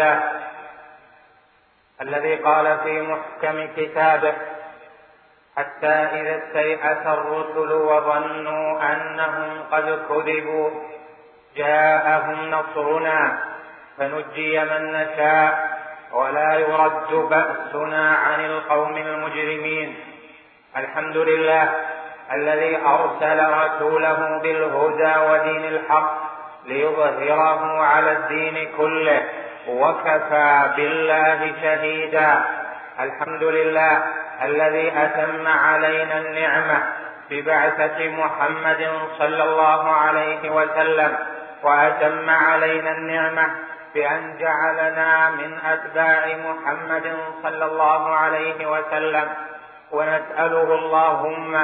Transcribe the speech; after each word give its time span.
الحمد 0.00 0.20
لله 0.20 0.40
الذي 2.00 2.34
قال 2.36 2.78
في 2.84 3.02
محكم 3.02 3.68
كتابه 3.76 4.34
حتى 5.56 5.86
إذا 5.86 6.38
استيأس 6.38 7.06
الرسل 7.06 7.72
وظنوا 7.72 8.92
أنهم 8.92 9.62
قد 9.72 9.86
كذبوا 10.08 10.70
جاءهم 11.56 12.50
نصرنا 12.50 13.38
فنجي 13.98 14.60
من 14.60 14.92
نشاء 14.92 15.70
ولا 16.12 16.54
يرد 16.54 17.12
بأسنا 17.14 18.14
عن 18.16 18.40
القوم 18.40 18.96
المجرمين. 18.96 19.96
الحمد 20.76 21.16
لله 21.16 21.68
الذي 22.32 22.76
أرسل 22.76 23.38
رسوله 23.50 24.38
بالهدى 24.42 25.14
ودين 25.30 25.64
الحق 25.64 26.14
ليظهره 26.66 27.82
على 27.82 28.12
الدين 28.12 28.68
كله. 28.76 29.49
وكفى 29.68 30.70
بالله 30.76 31.52
شهيدا. 31.62 32.44
الحمد 33.00 33.42
لله 33.42 34.02
الذي 34.42 34.92
أتم 34.96 35.48
علينا 35.48 36.18
النعمة 36.18 36.82
ببعثة 37.30 38.08
محمد 38.08 38.90
صلى 39.18 39.42
الله 39.44 39.92
عليه 39.92 40.50
وسلم 40.50 41.16
وأتم 41.62 42.30
علينا 42.30 42.90
النعمة 42.90 43.46
بأن 43.94 44.36
جعلنا 44.38 45.30
من 45.30 45.58
أتباع 45.66 46.26
محمد 46.26 47.16
صلى 47.42 47.64
الله 47.64 48.16
عليه 48.16 48.66
وسلم. 48.66 49.28
ونسأله 49.92 50.74
اللهم 50.74 51.54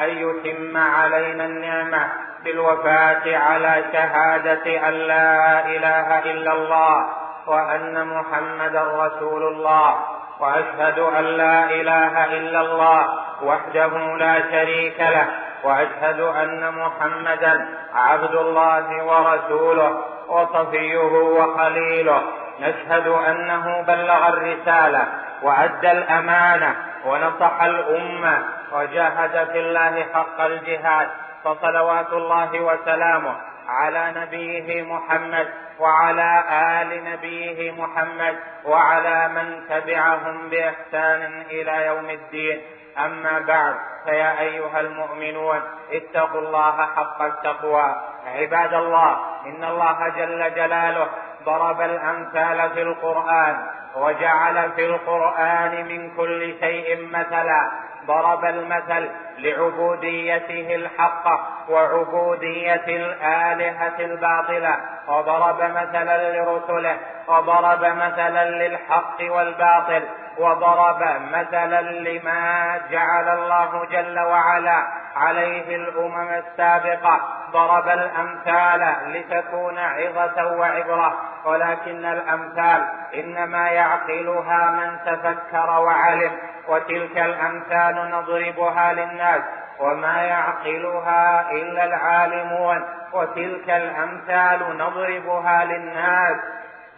أن 0.00 0.08
يتم 0.08 0.76
علينا 0.76 1.44
النعمة 1.44 2.08
بالوفاة 2.44 3.36
على 3.36 3.84
شهادة 3.92 4.88
أن 4.88 4.94
لا 4.94 5.66
إله 5.66 6.18
إلا 6.18 6.52
الله. 6.52 7.23
وأن 7.46 8.06
محمدا 8.06 8.82
رسول 8.82 9.42
الله 9.42 9.94
وأشهد 10.40 10.98
أن 10.98 11.24
لا 11.24 11.64
إله 11.64 12.24
إلا 12.24 12.60
الله 12.60 13.08
وحده 13.42 14.16
لا 14.16 14.40
شريك 14.50 15.00
له 15.00 15.26
وأشهد 15.64 16.20
أن 16.20 16.74
محمدا 16.74 17.68
عبد 17.94 18.34
الله 18.34 19.04
ورسوله 19.04 20.04
وصفيه 20.28 21.12
وخليله. 21.12 22.22
نشهد 22.60 23.06
أنه 23.06 23.82
بلغ 23.82 24.28
الرسالة 24.28 25.04
وأدى 25.42 25.92
الأمانة 25.92 26.76
ونصح 27.06 27.62
الأمة 27.62 28.42
وجاهد 28.72 29.48
في 29.52 29.58
الله 29.58 30.06
حق 30.14 30.40
الجهاد 30.40 31.08
فصلوات 31.44 32.12
الله 32.12 32.60
وسلامه 32.60 33.34
على 33.68 34.12
نبيه 34.16 34.82
محمد 34.82 35.48
وعلى 35.78 36.44
آل 36.50 37.04
نبيه 37.04 37.70
محمد 37.70 38.36
وعلى 38.64 39.28
من 39.28 39.68
تبعهم 39.68 40.48
بإحسان 40.48 41.42
إلى 41.50 41.86
يوم 41.86 42.10
الدين. 42.10 42.62
أما 42.98 43.38
بعد 43.38 43.74
فيا 44.04 44.40
أيها 44.40 44.80
المؤمنون 44.80 45.60
اتقوا 45.92 46.40
الله 46.40 46.86
حق 46.96 47.22
التقوى. 47.22 47.94
عباد 48.26 48.74
الله 48.74 49.16
إن 49.46 49.64
الله 49.64 50.08
جل 50.08 50.54
جلاله 50.54 51.08
ضرب 51.44 51.80
الأمثال 51.80 52.70
في 52.70 52.82
القرآن 52.82 53.56
وجعل 53.96 54.72
في 54.72 54.86
القرآن 54.86 55.84
من 55.88 56.16
كل 56.16 56.54
شيء 56.60 57.08
مثلا. 57.12 57.70
ضرب 58.06 58.44
المثل 58.44 59.08
لعبوديته 59.38 60.74
الحقه 60.74 61.40
وعبودية 61.68 62.84
الآلهة 62.88 63.98
الباطلة. 63.98 64.76
وضرب 65.08 65.62
مثلا 65.62 66.32
لرسله. 66.36 66.96
وضرب 67.28 67.84
مثلا 67.84 68.50
للحق 68.50 69.16
والباطل. 69.20 70.02
وضرب 70.38 71.02
مثلا 71.32 71.82
لما 71.82 72.80
جعل 72.90 73.28
الله 73.28 73.84
جل 73.90 74.20
وعلا 74.20 74.86
عليه 75.16 75.76
الأمم 75.76 76.30
السابقة. 76.30 77.20
ضرب 77.54 77.88
الأمثال 77.88 78.94
لتكون 79.06 79.78
عظة 79.78 80.56
وعبرة 80.56 81.18
ولكن 81.44 82.04
الأمثال 82.04 82.88
إنما 83.14 83.68
يعقلها 83.68 84.70
من 84.70 84.98
تفكر 85.06 85.70
وعلم 85.70 86.32
وتلك 86.68 87.18
الأمثال 87.18 88.10
نضربها 88.10 88.92
للناس 88.92 89.40
وما 89.80 90.22
يعقلها 90.22 91.50
إلا 91.50 91.84
العالمون 91.84 92.84
وتلك 93.12 93.70
الأمثال 93.70 94.78
نضربها 94.78 95.64
للناس. 95.64 96.36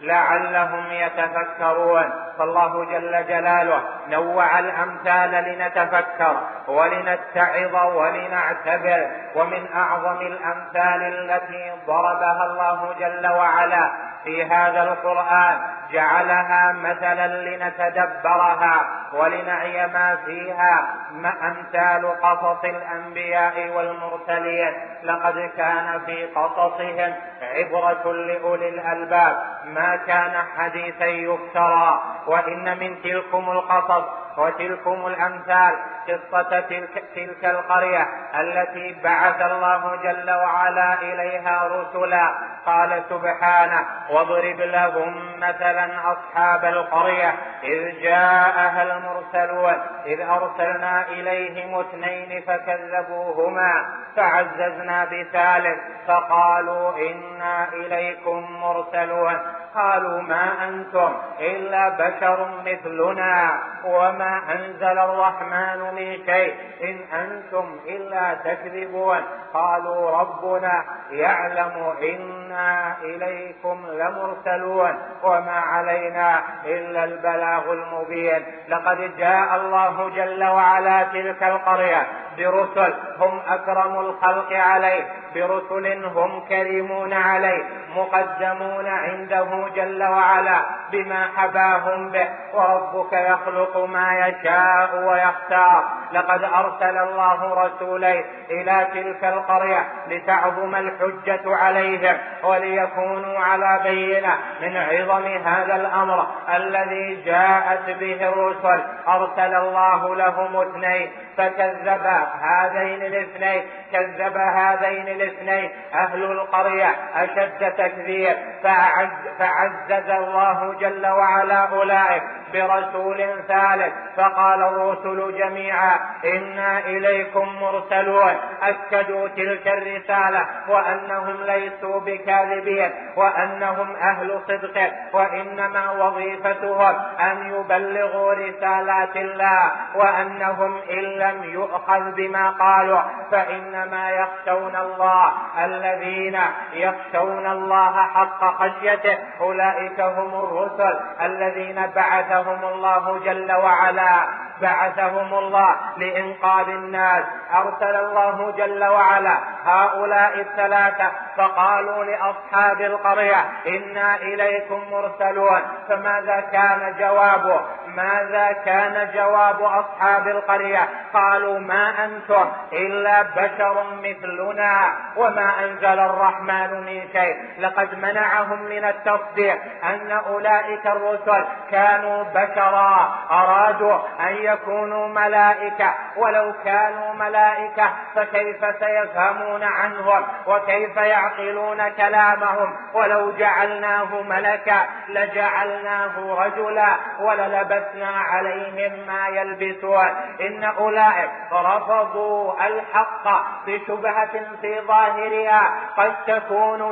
لعلهم 0.01 0.85
يتفكرون. 0.91 2.11
فالله 2.39 2.85
جل 2.85 3.27
جلاله 3.27 3.81
نوع 4.09 4.59
الأمثال 4.59 5.31
لنتفكر 5.31 6.37
ولنتعظ 6.69 7.97
ولنعتبر. 7.97 9.07
ومن 9.35 9.67
أعظم 9.75 10.21
الأمثال 10.21 11.03
التي 11.03 11.73
ضربها 11.87 12.45
الله 12.45 12.95
جل 13.01 13.27
وعلا 13.27 13.91
في 14.25 14.45
هذا 14.45 14.83
القرآن 14.83 15.59
جعلها 15.93 16.73
مثلا 16.73 17.27
لنتدبرها 17.27 18.87
ولنعي 19.13 19.87
ما 19.87 20.17
فيها. 20.27 20.87
ما 21.13 21.33
أمثال 21.43 22.21
قصص 22.23 22.65
الأنبياء 22.65 23.71
والمرسلين. 23.75 24.73
لقد 25.03 25.51
كان 25.57 26.01
في 26.07 26.27
قصصهم 26.27 27.15
عبرة 27.43 28.13
لأولي 28.13 28.69
الألباب. 28.69 29.43
ما 29.65 29.86
كان 30.07 30.43
حديثا 30.57 31.07
يفترى 31.07 32.03
وإن 32.27 32.79
من 32.79 33.03
تلكم 33.03 33.51
القصص 33.51 34.05
وتلكم 34.39 35.07
الأمثال 35.07 35.75
قصة 36.09 36.61
تلك, 36.61 37.05
تلك 37.15 37.45
القرية 37.45 38.07
التي 38.41 38.97
بعث 39.05 39.41
الله 39.41 39.97
جل 40.03 40.31
وعلا 40.31 41.03
إليها 41.03 41.69
رسلا. 41.69 42.35
قال 42.67 43.03
سبحانه 43.11 43.87
واضرب 44.11 44.61
لهم 44.61 45.41
مثلا 45.41 46.13
أصحاب 46.13 46.65
القرية 46.65 47.35
إذ 47.65 48.01
جاءها 48.01 48.83
المرسلون 48.83 49.75
إذ 50.07 50.21
أرسلنا 50.21 51.09
إليهم 51.09 51.81
اثنين 51.81 52.43
فكذبوهما 52.47 53.87
فعززنا 54.17 55.05
بثالث 55.05 55.79
فقالوا 56.09 56.97
إنا 56.97 57.69
إليكم 57.73 58.61
مرسلون. 58.61 59.39
قالوا 59.77 60.23
ما 60.23 60.69
أنتم 60.69 61.13
إلا 61.41 61.89
بشر 61.89 62.49
مثلنا 62.67 63.63
وما 63.85 64.41
أنزل 64.53 64.99
الرحمن 64.99 65.95
من 65.95 66.17
شيء 66.27 66.55
إن 66.83 67.19
أنتم 67.19 67.77
إلا 67.89 68.35
تكذبون. 68.35 69.21
قالوا 69.55 70.11
ربنا 70.11 70.85
يعلم 71.11 71.95
إنا 72.03 72.97
إليكم 73.03 73.87
لمرسلون 73.93 74.99
وما 75.23 75.61
علينا 75.61 76.41
إلا 76.65 77.05
البلاغ 77.05 77.73
المبين. 77.73 78.47
لقد 78.69 79.17
جاء 79.19 79.57
الله 79.57 80.09
جل 80.09 80.45
وعلا 80.45 81.03
تلك 81.03 81.43
القرية 81.43 82.07
برسل 82.39 82.95
هم 83.19 83.41
أكرم 83.49 83.99
الخلق 83.99 84.53
عليه 84.53 85.07
برسل 85.35 86.05
هم 86.05 86.41
كريمون 86.49 87.13
عليه 87.13 87.65
مقدمون 87.97 88.87
عنده 88.87 89.69
جل 89.75 90.03
وعلا 90.03 90.61
بما 90.93 91.29
حباهم 91.37 92.11
به 92.11 92.29
وربك 92.55 93.13
يخلق 93.13 93.77
ما 93.77 94.19
يشاء 94.19 95.05
ويختار. 95.05 95.85
لقد 96.13 96.45
أرسل 96.45 96.99
الله 96.99 97.65
رسولين 97.65 98.25
إلى 98.51 98.87
تلك 98.95 99.25
القرية 99.25 99.85
لتعظم 100.09 100.75
الحجة 100.75 101.57
عليهم 101.57 102.17
وليكونوا 102.45 103.39
على 103.39 103.81
بينة 103.83 104.35
من 104.63 104.77
عظم 104.77 105.27
هذا 105.27 105.77
الأمر 105.77 106.27
الذي 106.55 107.23
جاءت 107.25 107.91
به 107.91 108.29
الرسل. 108.29 108.83
أرسل 109.09 109.55
الله 109.55 110.15
لهم 110.15 110.57
اثنين 110.57 111.13
فكذب 111.37 112.26
هذين 112.43 113.03
الاثنين 113.03 113.63
كذب 113.93 114.37
هذين 114.37 115.09
الاثنين. 115.09 115.71
أهل 115.95 116.25
القرية 116.25 116.95
أشد 117.15 117.73
تكذيب 117.79 118.37
فعز 118.63 119.09
فعزز 119.39 120.11
الله 120.11 120.75
جل 120.81 121.07
وعلا 121.07 121.69
أولئك. 121.69 122.23
برسول 122.57 123.43
ثالث 123.49 123.93
فقال 124.17 124.63
الرسل 124.63 125.39
جميعا 125.39 125.99
إنا 126.25 126.79
إليكم 126.79 127.49
مرسلون 127.61 128.35
أكدوا 128.63 129.29
تلك 129.29 129.69
الرسالة 129.69 130.47
وأنهم 130.69 131.43
ليسوا 131.43 132.01
بكاذبين 132.01 132.91
وأنهم 133.17 133.97
أهل 133.97 134.41
صدق 134.49 134.93
وإنما 135.13 135.91
وظيفتهم 135.91 136.97
أن 137.21 137.55
يبلغوا 137.55 138.33
رسالات 138.35 139.17
الله 139.17 139.73
وأنهم 139.95 140.79
إن 140.91 141.03
لم 141.03 141.45
يؤخذ 141.45 142.13
بما 142.13 142.51
قالوا 142.51 143.01
فإنما 143.31 144.11
يخشون 144.11 144.77
الله 144.77 145.33
الذين 145.65 146.39
يخشون 146.73 147.47
الله 147.47 148.07
حق 148.07 148.45
خشيته 148.45 149.19
أولئك 149.41 150.01
هم 150.01 150.35
الرسل 150.35 151.01
الذين 151.21 151.87
بعثهم 151.97 152.46
الله 152.49 153.19
جل 153.25 153.53
وعلا 153.53 154.29
بعثهم 154.63 155.35
الله 155.35 155.77
لإنقاذ 155.97 156.69
الناس. 156.69 157.25
أرسل 157.55 157.97
الله 157.97 158.51
جل 158.57 158.85
وعلا 158.85 159.39
هؤلاء 159.65 160.41
الثلاثة. 160.41 161.11
فقالوا 161.37 162.05
لأصحاب 162.05 162.81
القرية 162.81 163.45
إنا 163.67 164.17
إليكم 164.17 164.83
مرسلون. 164.91 165.61
فماذا 165.89 166.41
كان 166.53 166.95
جوابه؟ 166.99 167.61
ماذا 167.87 168.53
كان 168.53 169.11
جواب 169.15 169.63
أصحاب 169.63 170.29
القرية؟ 170.29 170.89
قالوا 171.15 171.59
ما 171.59 172.05
أنتم 172.05 172.53
إلا 172.73 173.23
بشر 173.23 173.85
مثلنا 174.03 174.93
وما 175.17 175.65
أنزل 175.65 175.99
الرحمن 176.01 176.71
من 176.87 177.03
شيء. 177.13 177.37
لقد 177.59 177.95
منعهم 177.99 178.63
من 178.63 178.85
التصديق 178.85 179.59
أن 179.85 180.11
أولئك 180.11 180.87
الرسل 180.87 181.45
كانوا 181.71 182.25
بشرا 182.35 183.15
أرادوا 183.31 183.99
أن 184.21 184.37
يكونوا 184.37 185.09
ملائكة. 185.09 185.95
ولو 186.17 186.53
كانوا 186.65 187.15
ملائكة 187.15 187.91
فكيف 188.15 188.65
سيفهمون 188.81 189.63
عنهم؟ 189.63 190.23
وكيف 190.47 190.97
يعقلون 190.97 191.89
كلامهم؟ 191.89 192.77
ولو 192.95 193.33
جعلناه 193.33 194.23
ملكا 194.23 194.87
لجعلناه 195.09 196.35
رجلا. 196.39 196.97
وللبسنا 197.21 198.11
عليهم 198.11 199.07
ما 199.07 199.29
يلبسون. 199.29 200.09
إن 200.41 200.65
أولئك 200.65 201.31
رفضوا 201.53 202.67
الحق 202.67 203.43
بشبهة 203.67 204.41
في 204.61 204.81
ظاهرها. 204.81 205.71
قد 205.97 206.15
تكون 206.27 206.83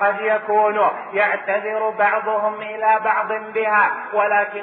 قد 0.00 0.20
يكون 0.20 0.80
يعتذر 1.12 1.90
بعضهم 1.98 2.54
إلى 2.54 3.00
بعض 3.04 3.32
بها. 3.32 3.90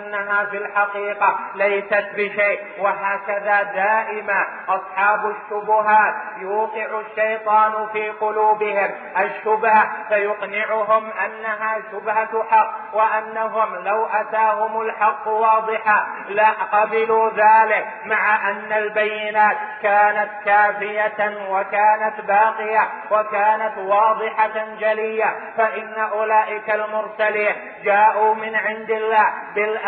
ولكنها 0.02 0.46
في 0.46 0.58
الحقيقة 0.58 1.40
ليست 1.56 2.06
بشيء 2.16 2.60
وهكذا 2.80 3.64
دائما 3.64 4.48
أصحاب 4.70 5.36
الشبهات 5.36 6.14
يوقع 6.38 7.00
الشيطان 7.00 7.88
في 7.94 8.10
قلوبهم. 8.10 8.90
الشبهة 9.18 9.92
فيقنعهم 10.10 11.12
أنها 11.26 11.78
شبهة 11.92 12.44
حق 12.52 12.74
وأنهم 12.94 13.76
لو 13.76 14.06
أتاهم 14.06 14.82
الحق 14.82 15.28
واضحا 15.28 16.08
لقبلوا 16.30 17.30
ذلك 17.30 17.88
مع 18.06 18.50
أن 18.50 18.72
البينات 18.72 19.58
كانت 19.84 20.30
كافية 20.46 21.48
وكانت 21.50 22.22
باقية 22.22 22.90
وكانت 23.12 23.78
واضحة 23.78 24.66
جلية. 24.80 25.36
فإن 25.58 25.94
أولئك 25.94 26.70
المرسلين 26.70 27.56
جاءوا 27.84 28.36
من 28.36 28.56
عند 28.56 28.92
الله 28.92 29.34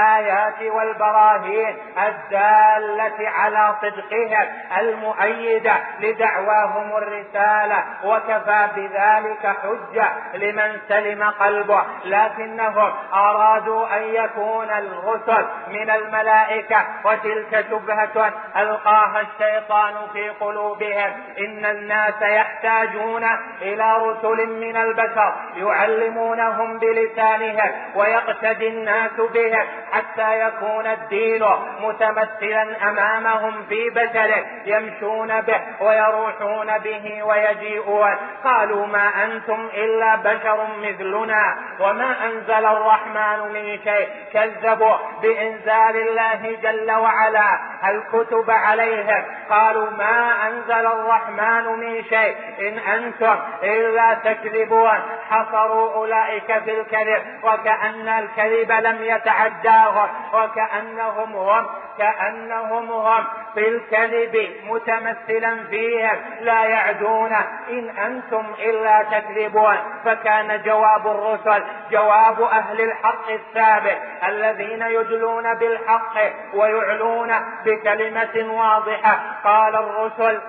بالآيات 0.04 0.62
والبراهين 0.62 1.78
الدالة 2.08 3.30
على 3.30 3.76
صدقهم 3.82 4.48
المؤيدة 4.80 5.74
لدعواهم 6.00 6.98
الرسالة 6.98 7.84
وكفى 8.04 8.68
بذلك 8.76 9.56
حجة 9.64 10.08
لمن 10.34 10.80
سلم 10.90 11.24
قلبه. 11.24 11.84
لكنهم 12.06 12.94
أرادوا 13.14 13.98
أن 13.98 14.02
يكون 14.04 14.70
الرسل 14.70 15.46
من 15.68 15.90
الملائكة 15.90 16.86
وتلك 17.06 17.66
شبهة 17.70 18.34
ألقاها 18.58 19.22
الشيطان 19.22 19.94
في 20.14 20.30
قلوبهم. 20.30 21.12
إن 21.40 21.66
الناس 21.66 22.22
يحتاجون 22.22 23.24
إلى 23.62 23.98
رسل 23.98 24.50
من 24.50 24.78
البشر 24.78 25.34
يعلمونهم 25.56 26.80
بلسانهم 26.80 27.72
ويقتدي 27.96 28.68
الناس 28.68 29.12
بهم. 29.34 29.66
حتى 29.94 30.40
يكون 30.40 30.88
الدين 30.88 31.46
متمثلا 31.80 32.90
أمامهم 32.90 33.66
في 33.70 33.90
بشره 33.90 34.46
يمشون 34.66 35.42
به 35.42 35.62
ويروحون 35.82 36.78
به 36.78 37.24
ويجيئون. 37.24 38.18
قالوا 38.44 38.86
ما 38.86 39.24
أنتم 39.24 39.70
إلا 39.74 40.16
بشر 40.16 40.68
مثلنا 40.82 41.58
وما 41.80 42.26
أنزل 42.26 42.66
الرحمن 42.66 43.54
من 43.54 43.80
شيء. 43.84 44.10
كذبوا 44.34 44.98
بإنزال 45.22 45.98
الله 45.98 46.58
جل 46.64 46.92
وعلا. 46.92 47.60
الكتب 47.86 48.52
عليهم. 48.52 49.24
قالوا 49.50 49.90
ما 49.90 50.48
أنزل 50.48 50.88
الرحمن 50.88 51.66
من 51.80 52.04
شيء. 52.04 52.36
إن 52.60 52.80
أنتم 52.80 53.36
إلا 53.64 54.14
تكذبون. 54.14 55.00
حصروا 55.30 55.94
أولئك 55.96 56.60
في 56.64 56.80
الكذب 56.80 57.24
وكأن 57.44 58.08
الكذب 58.08 58.72
لم 58.72 59.04
يتعداهم 59.84 60.10
وكأنهم 60.34 61.36
هم 61.36 61.66
كأنهم 61.98 62.92
هم 62.92 63.26
في 63.54 63.68
الكذب 63.68 64.52
متمثلا 64.68 65.64
فيهم 65.70 66.20
لا 66.42 66.64
يعدون. 66.64 67.34
إن 67.70 67.90
أنتم 67.90 68.46
إلا 68.60 69.04
تكذبون. 69.04 69.78
فكان 70.06 70.62
جواب 70.62 71.08
الرسل 71.08 71.64
جواب 71.92 72.42
أهل 72.42 72.82
الحق 72.82 73.30
الثابت 73.30 73.98
الذين 74.28 74.82
يدلون 74.82 75.54
بالحق 75.54 76.16
ويعلون 76.54 77.34
بكلمة 77.66 78.54
واضحة. 78.54 79.20
قال 79.44 79.76
الرسل 79.76 80.42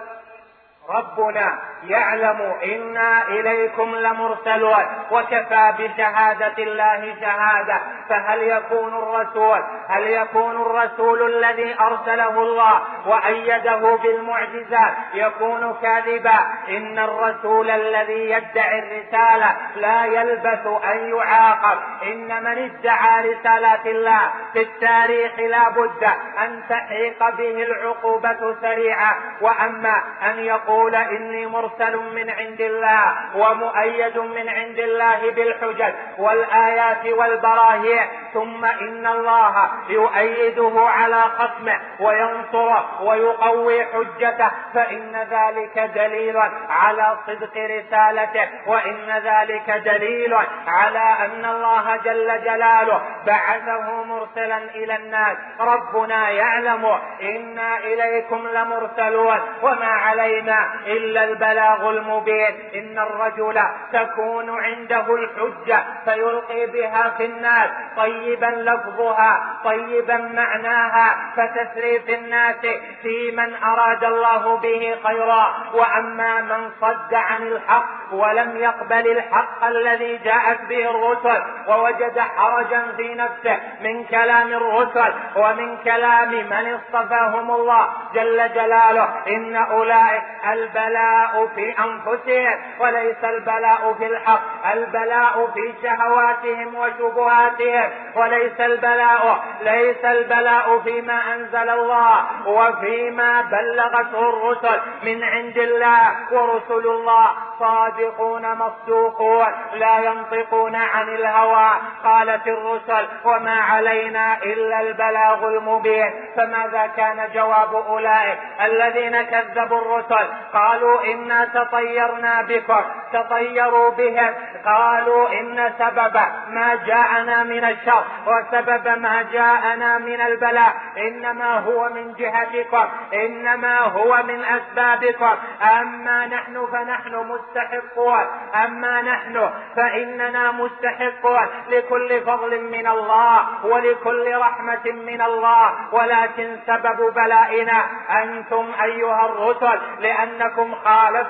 ربنا 0.88 1.58
يعلم 1.88 2.54
إنا 2.64 3.28
إليكم 3.28 3.94
لمرسلون 3.94 4.84
وكفى 5.10 5.74
بشهادة 5.78 6.54
الله 6.58 7.14
شهادة. 7.20 7.80
فهل 8.08 8.42
يكون 8.42 8.94
الرسول 8.94 9.62
هل 9.88 10.02
يكون 10.02 10.62
الرسول 10.62 11.34
الذي 11.34 11.76
أرسله 11.80 12.42
الله 12.42 12.80
وأيده 13.06 13.96
بالمعجزات 14.02 14.94
يكون 15.14 15.76
كاذبا؟ 15.82 16.38
إن 16.68 16.98
الرسول 16.98 17.70
الذي 17.70 18.30
يدعي 18.30 18.78
الرسالة 18.78 19.56
لا 19.76 20.04
يلبث 20.04 20.66
أن 20.66 21.14
يعاقب. 21.14 21.78
إن 22.02 22.44
من 22.44 22.58
ادعى 22.58 23.32
رسالات 23.32 23.86
الله 23.86 24.30
في 24.52 24.62
التاريخ 24.62 25.38
لا 25.38 25.68
بد 25.68 26.04
أن 26.44 26.62
تحيق 26.68 27.36
به 27.36 27.62
العقوبة 27.62 28.56
سريعة 28.60 29.16
وأما 29.40 30.02
أن 30.30 30.38
يقول 30.38 30.94
إني 30.94 31.46
مرسل 31.46 31.73
مرسل 31.80 31.96
من 31.96 32.30
عند 32.30 32.60
الله 32.60 33.14
ومؤيد 33.36 34.18
من 34.18 34.48
عند 34.48 34.78
الله 34.78 35.30
بالحجج 35.30 35.94
والآيات 36.18 37.06
والبراهين 37.06 38.06
ثم 38.34 38.64
إن 38.64 39.06
الله 39.06 39.70
يؤيده 39.88 40.72
على 40.76 41.22
خصمه 41.22 41.80
وينصره 42.00 43.02
ويقوي 43.02 43.84
حجته. 43.84 44.50
فإن 44.74 45.26
ذلك 45.30 45.90
دليل 45.94 46.36
على 46.68 47.16
صدق 47.26 47.56
رسالته. 47.56 48.48
وإن 48.66 49.22
ذلك 49.24 49.70
دليل 49.70 50.34
على 50.66 51.16
أن 51.24 51.44
الله 51.44 51.96
جل 51.96 52.44
جلاله 52.44 53.02
بعثه 53.26 54.04
مرسلا 54.04 54.58
إلى 54.58 54.96
الناس. 54.96 55.36
ربنا 55.60 56.30
يعلم 56.30 56.98
إنا 57.22 57.78
إليكم 57.78 58.48
لمرسلون 58.48 59.40
وما 59.62 59.92
علينا 60.06 60.74
إلا 60.86 61.24
البلاغ. 61.24 61.63
البلاغ 61.64 61.90
المبين. 61.90 62.54
إن 62.74 62.98
الرجل 62.98 63.60
تكون 63.92 64.50
عنده 64.60 65.14
الحجة 65.14 65.84
فيلقي 66.04 66.66
بها 66.66 67.14
في 67.18 67.24
الناس 67.24 67.70
طيب 67.96 68.14
طيبا 68.24 68.46
لفظها 68.46 69.60
طيبا 69.64 70.16
معناها 70.16 71.16
فتسري 71.36 72.00
في 72.00 72.14
الناس 72.14 72.56
في 73.02 73.30
من 73.30 73.54
أراد 73.62 74.04
الله 74.04 74.56
به 74.56 74.96
خيرا. 75.04 75.54
وأما 75.74 76.40
من 76.40 76.70
صد 76.80 77.14
عن 77.14 77.42
الحق 77.42 78.12
ولم 78.12 78.56
يقبل 78.56 79.08
الحق 79.08 79.64
الذي 79.64 80.16
جاءت 80.16 80.60
به 80.68 80.90
الرسل 80.90 81.42
ووجد 81.68 82.18
حرجا 82.18 82.82
في 82.96 83.14
نفسه 83.14 83.58
من 83.80 84.04
كلام 84.04 84.48
الرسل 84.48 85.14
ومن 85.36 85.76
كلام 85.76 86.30
من 86.30 86.74
اصطفاهم 86.74 87.50
الله 87.50 87.88
جل 88.14 88.52
جلاله. 88.54 89.08
إن 89.28 89.56
أولئك 89.56 90.22
البلاء 90.52 91.48
في 91.54 91.74
أنفسهم 91.78 92.58
وليس 92.80 93.24
البلاء 93.24 93.94
في 93.98 94.06
الحق 94.06 94.66
البلاء 94.72 95.50
في 95.54 95.74
شهواتهم 95.82 96.74
وشبهاتهم 96.74 97.90
وليس 98.16 98.60
البلاء 98.60 99.44
ليس 99.62 100.04
البلاء 100.04 100.78
فيما 100.78 101.34
أنزل 101.34 101.70
الله 101.70 102.24
وفيما 102.46 103.40
بلغته 103.40 104.28
الرسل 104.28 104.80
من 105.02 105.24
عند 105.24 105.58
الله 105.58 106.14
ورسل 106.32 106.88
الله 106.88 107.30
صادقون 107.58 108.54
مصدوقون 108.54 109.46
لا 109.74 109.98
ينطقون 109.98 110.76
عن 110.76 111.08
الهوى 111.08 111.70
قالت 112.04 112.46
الرسل 112.46 113.08
وما 113.24 113.60
علينا 113.60 114.42
إلا 114.42 114.80
البلاغ 114.80 115.48
المبين. 115.48 116.10
فماذا 116.36 116.86
كان 116.96 117.28
جواب 117.34 117.74
أولئك 117.74 118.38
الذين 118.64 119.22
كذبوا 119.22 119.78
الرسل؟ 119.78 120.28
قالوا 120.52 121.00
تطيرنا 121.44 122.42
بكم 122.42 122.84
تطيروا 123.12 123.90
بهم 123.90 124.34
قالوا 124.64 125.40
إن 125.40 125.72
سبب 125.78 126.16
ما 126.48 126.74
جاءنا 126.86 127.42
من 127.42 127.64
الشر 127.64 128.04
وسبب 128.26 128.88
ما 128.88 129.22
جاءنا 129.32 129.98
من 129.98 130.20
البلاء. 130.20 130.74
إنما 130.98 131.58
هو 131.58 131.88
من 131.88 132.14
جهتكم 132.14 132.86
إنما 133.14 133.80
هو 133.80 134.22
من 134.22 134.44
أسبابكم. 134.44 135.34
أما 135.80 136.26
نحن 136.26 136.66
فنحن 136.72 137.14
مستحقون. 137.14 138.26
أما 138.64 139.02
نحن 139.02 139.50
فإننا 139.76 140.52
مستحقون. 140.52 141.46
لكل 141.68 142.20
فضل 142.20 142.60
من 142.60 142.86
الله 142.86 143.66
ولكل 143.66 144.36
رحمة 144.36 144.92
من 145.06 145.22
الله. 145.22 145.72
ولكن 145.92 146.56
سبب 146.66 147.14
بلائنا 147.14 147.86
أنتم 148.22 148.66
أيها 148.82 149.26
الرسل 149.26 149.80
لأنكم 149.98 150.74
خالفتم 150.74 151.23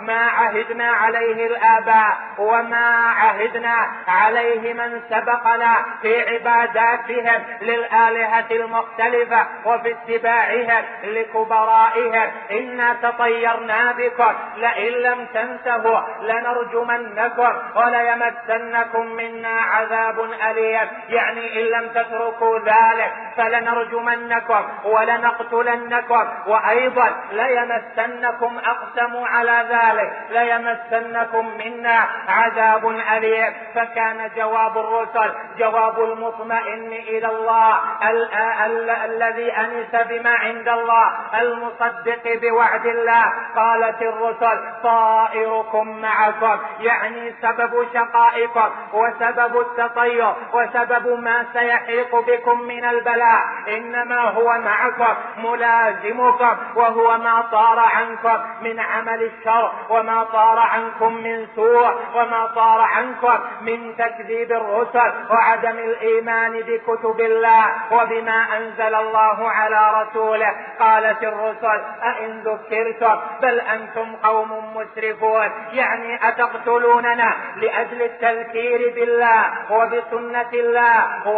ما 0.00 0.26
عهدنا 0.26 0.90
عليه 0.90 1.46
الآباء 1.46 2.16
وما 2.38 3.12
عهدنا 3.16 3.76
عليه 4.08 4.72
من 4.72 5.00
سبقنا 5.10 5.84
في 6.02 6.20
عباداتهم 6.20 7.42
للآلهة 7.62 8.46
المختلفة 8.50 9.46
وفي 9.64 9.90
اتباعهم 9.90 10.84
لكبرائهم. 11.04 12.30
إنا 12.50 12.96
تطيرنا 13.02 13.92
بكم 13.92 14.34
لئن 14.56 14.92
لم 14.92 15.26
تنتهوا 15.34 16.00
لنرجمنكم 16.22 17.52
وليمسنكم 17.74 19.06
منا 19.06 19.60
عذاب 19.60 20.20
أليم. 20.20 20.88
يعني 21.08 21.62
إن 21.62 21.66
لم 21.66 21.88
تتركوا 21.88 22.58
ذلك 22.58 23.12
فلنرجمنكم 23.36 24.64
ولنقتلنكم 24.84 26.28
وأيضا 26.46 27.16
ليمسنكم 27.32 28.58
أقسموا 28.58 29.26
على 29.36 29.66
ذلك 29.70 30.12
ليمسنكم 30.30 31.48
منا 31.58 32.08
عذاب 32.28 32.86
أليم. 32.88 33.52
فكان 33.74 34.30
جواب 34.36 34.78
الرسل 34.78 35.34
جواب 35.58 36.00
المطمئن 36.00 36.92
إلى 36.92 37.26
الله 37.26 37.78
ال 38.10 38.34
ال 38.64 38.90
الذي 38.90 39.52
أنس 39.52 40.06
بما 40.08 40.30
عند 40.30 40.68
الله 40.68 41.12
المصدق 41.40 42.38
بوعد 42.42 42.86
الله. 42.86 43.24
قالت 43.56 44.02
الرسل 44.02 44.58
طائركم 44.82 46.00
معكم 46.00 46.58
يعني 46.80 47.34
سبب 47.42 47.86
شقائكم 47.94 48.70
وسبب 48.92 49.60
التطير 49.60 50.34
وسبب 50.52 51.20
ما 51.20 51.44
سيحيق 51.52 52.16
بكم 52.16 52.60
من 52.60 52.84
البلاء. 52.84 53.40
إنما 53.68 54.20
هو 54.20 54.58
معكم 54.58 55.14
ملازمكم 55.36 56.56
وهو 56.74 57.18
ما 57.18 57.42
طار 57.52 57.78
عنكم 57.78 58.38
من 58.60 58.80
عمل 58.80 59.25
الشر 59.26 59.72
وما 59.90 60.24
طار 60.24 60.58
عنكم 60.58 61.14
من 61.14 61.46
سوء 61.56 61.94
وما 62.14 62.46
طار 62.54 62.80
عنكم 62.80 63.38
من 63.60 63.96
تكذيب 63.96 64.52
الرسل 64.52 65.12
وعدم 65.30 65.78
الإيمان 65.78 66.52
بكتب 66.60 67.20
الله 67.20 67.66
وبما 67.92 68.56
أنزل 68.56 68.94
الله 68.94 69.50
على 69.50 70.02
رسوله. 70.02 70.52
قالت 70.80 71.22
الرسل 71.22 71.80
أئن 72.02 72.42
ذكرتم؟ 72.44 73.16
بل 73.42 73.60
أنتم 73.60 74.16
قوم 74.22 74.76
مسرفون. 74.76 75.50
يعني 75.72 76.28
أتقتلوننا 76.28 77.36
لأجل 77.56 78.02
التذكير 78.02 78.92
بالله 78.94 79.42
وبسنة 79.70 80.50
الله 80.54 81.28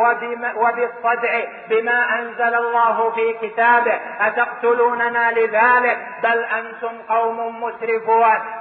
وبالصدع 0.56 1.40
بما 1.70 2.18
أنزل 2.18 2.54
الله 2.54 3.10
في 3.10 3.32
كتابه. 3.42 4.00
أتقتلوننا 4.20 5.30
لذلك؟ 5.32 5.98
بل 6.22 6.38
أنتم 6.38 6.92
قوم 7.08 7.62
مسرفون. 7.62 7.77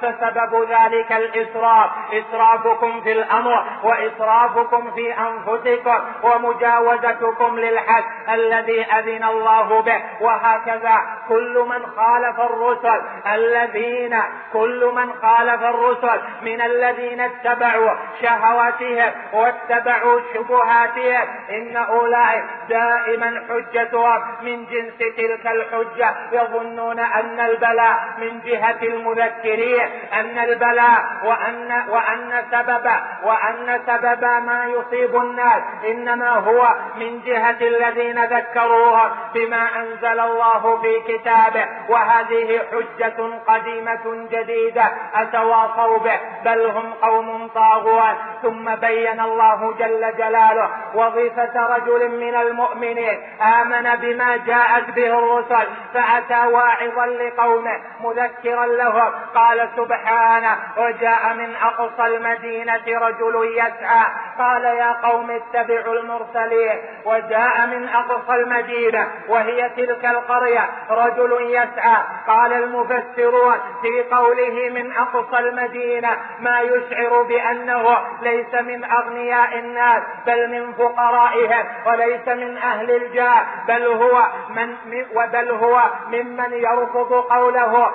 فسبب 0.01 0.69
ذلك 0.69 1.11
الإسراف. 1.11 1.89
إسرافكم 2.13 3.01
في 3.01 3.11
الأمر 3.11 3.63
وإسرافكم 3.83 4.91
في 4.91 5.13
أنفسكم 5.13 5.99
ومجاوزتكم 6.23 7.59
للحد 7.59 8.03
الذي 8.29 8.81
أذن 8.81 9.23
الله 9.23 9.81
به. 9.81 10.01
وهكذا 10.21 11.01
كل 11.29 11.65
من 11.69 11.85
خالف 11.85 12.39
الرسل 12.39 13.01
الذين 13.33 14.19
كل 14.53 14.91
من 14.95 15.13
خالف 15.13 15.63
الرسل 15.63 16.21
من 16.41 16.61
الذين 16.61 17.21
اتبعوا 17.21 17.91
شهواتهم 18.21 19.11
واتبعوا 19.33 20.19
شبهاتهم 20.33 21.27
إن 21.49 21.77
أولئك 21.77 22.43
دائما 22.69 23.43
حجتهم 23.49 24.21
من 24.41 24.65
جنس 24.65 24.97
تلك 24.97 25.47
الحجة. 25.47 26.15
يظنون 26.31 26.99
أن 26.99 27.39
البلاء 27.39 27.97
من 28.17 28.41
جهة 28.45 28.83
المذكرين 29.11 29.89
أن 30.13 30.37
البلاء 30.37 31.03
وأن 31.23 31.83
وأن 31.89 32.43
سبب 32.51 32.91
وأن 33.23 33.81
سبب 33.87 34.23
ما 34.23 34.65
يصيب 34.65 35.15
الناس 35.15 35.63
إنما 35.85 36.29
هو 36.29 36.75
من 36.99 37.21
جهة 37.21 37.57
الذين 37.61 38.25
ذكروها 38.25 39.11
بما 39.33 39.67
أنزل 39.75 40.19
الله 40.19 40.81
في 40.81 40.99
كتابه 41.07 41.65
وهذه 41.89 42.61
حجة 42.71 43.39
قديمة 43.47 44.27
جديدة 44.31 44.91
أتواصوا 45.15 45.97
به 45.97 46.19
بل 46.45 46.65
هم 46.65 46.93
قوم 46.93 47.47
طاغون 47.47 48.13
ثم 48.41 48.75
بين 48.75 49.19
الله 49.19 49.73
جل 49.79 50.17
جلاله 50.17 50.69
وظيفة 50.95 51.75
رجل 51.75 52.19
من 52.19 52.35
المؤمنين 52.35 53.19
آمن 53.41 53.95
بما 53.95 54.37
جاءت 54.37 54.89
به 54.95 55.19
الرسل 55.19 55.67
فأتى 55.93 56.47
واعظا 56.47 57.05
لقومه 57.05 57.79
مذكرا 58.03 58.65
لهم 58.97 59.11
قال 59.35 59.69
سبحانه 59.75 60.57
وجاء 60.77 61.33
من 61.33 61.55
أقصى 61.55 62.15
المدينة 62.15 62.83
رجل 62.87 63.51
يسعى. 63.57 64.05
قال 64.39 64.63
يا 64.63 64.91
قوم 64.91 65.31
اتبعوا 65.31 65.93
المرسلين. 65.93 66.77
وجاء 67.05 67.67
من 67.67 67.89
أقصى 67.89 68.35
المدينة 68.35 69.07
وهي 69.29 69.69
تلك 69.69 70.05
القرية 70.05 70.69
رجل 70.89 71.37
يسعى. 71.41 72.03
قال 72.27 72.53
المفسرون 72.53 73.55
في 73.81 74.15
قوله 74.15 74.69
من 74.69 74.91
أقصى 74.91 75.39
المدينة 75.39 76.09
ما 76.39 76.61
يشعر 76.61 77.21
بأنه 77.21 77.97
ليس 78.21 78.53
من 78.53 78.83
أغنياء 78.83 79.59
الناس 79.59 80.03
بل 80.25 80.51
من 80.51 80.73
فقرائهم 80.73 81.65
وليس 81.85 82.27
من 82.27 82.57
أهل 82.57 82.91
الجاه 82.91 83.45
بل 83.67 83.85
هو 83.85 84.23
من 84.49 84.75
وبل 85.15 85.51
هو 85.51 85.81
ممن 86.07 86.53
يرفض 86.53 87.13
قوله 87.13 87.91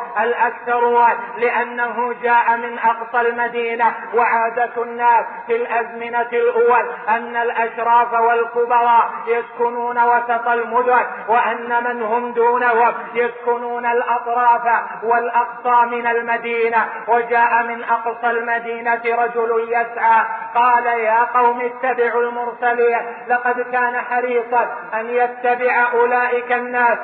الأكثرون 0.92 1.40
لأنه 1.40 2.14
جاء 2.22 2.56
من 2.56 2.78
أقصى 2.78 3.20
المدينة 3.28 3.94
وعادة 4.14 4.82
الناس 4.82 5.24
في 5.46 5.56
الأزمنة 5.56 6.28
الأول 6.32 6.90
أن 7.08 7.36
الأشراف 7.36 8.12
والكبراء 8.12 9.10
يسكنون 9.26 9.98
وسط 9.98 10.48
المدن 10.48 11.06
وأن 11.28 11.84
من 11.84 12.02
هم 12.02 12.32
دونهم 12.32 12.94
يسكنون 13.14 13.86
الأطراف 13.86 14.62
والأقصى 15.02 15.86
من 15.96 16.06
المدينة. 16.06 16.88
وجاء 17.08 17.62
من 17.62 17.84
أقصى 17.84 18.30
المدينة 18.30 19.02
رجل 19.04 19.68
يسعى 19.68 20.24
قال 20.54 20.86
يا 20.86 21.24
قوم 21.24 21.60
اتبعوا 21.60 22.22
المرسلين 22.22 22.98
لقد 23.28 23.60
كان 23.60 23.96
حريصا 23.96 24.76
أن 24.94 25.06
يتبع 25.06 25.86
أولئك 25.92 26.52
الناس. 26.52 26.98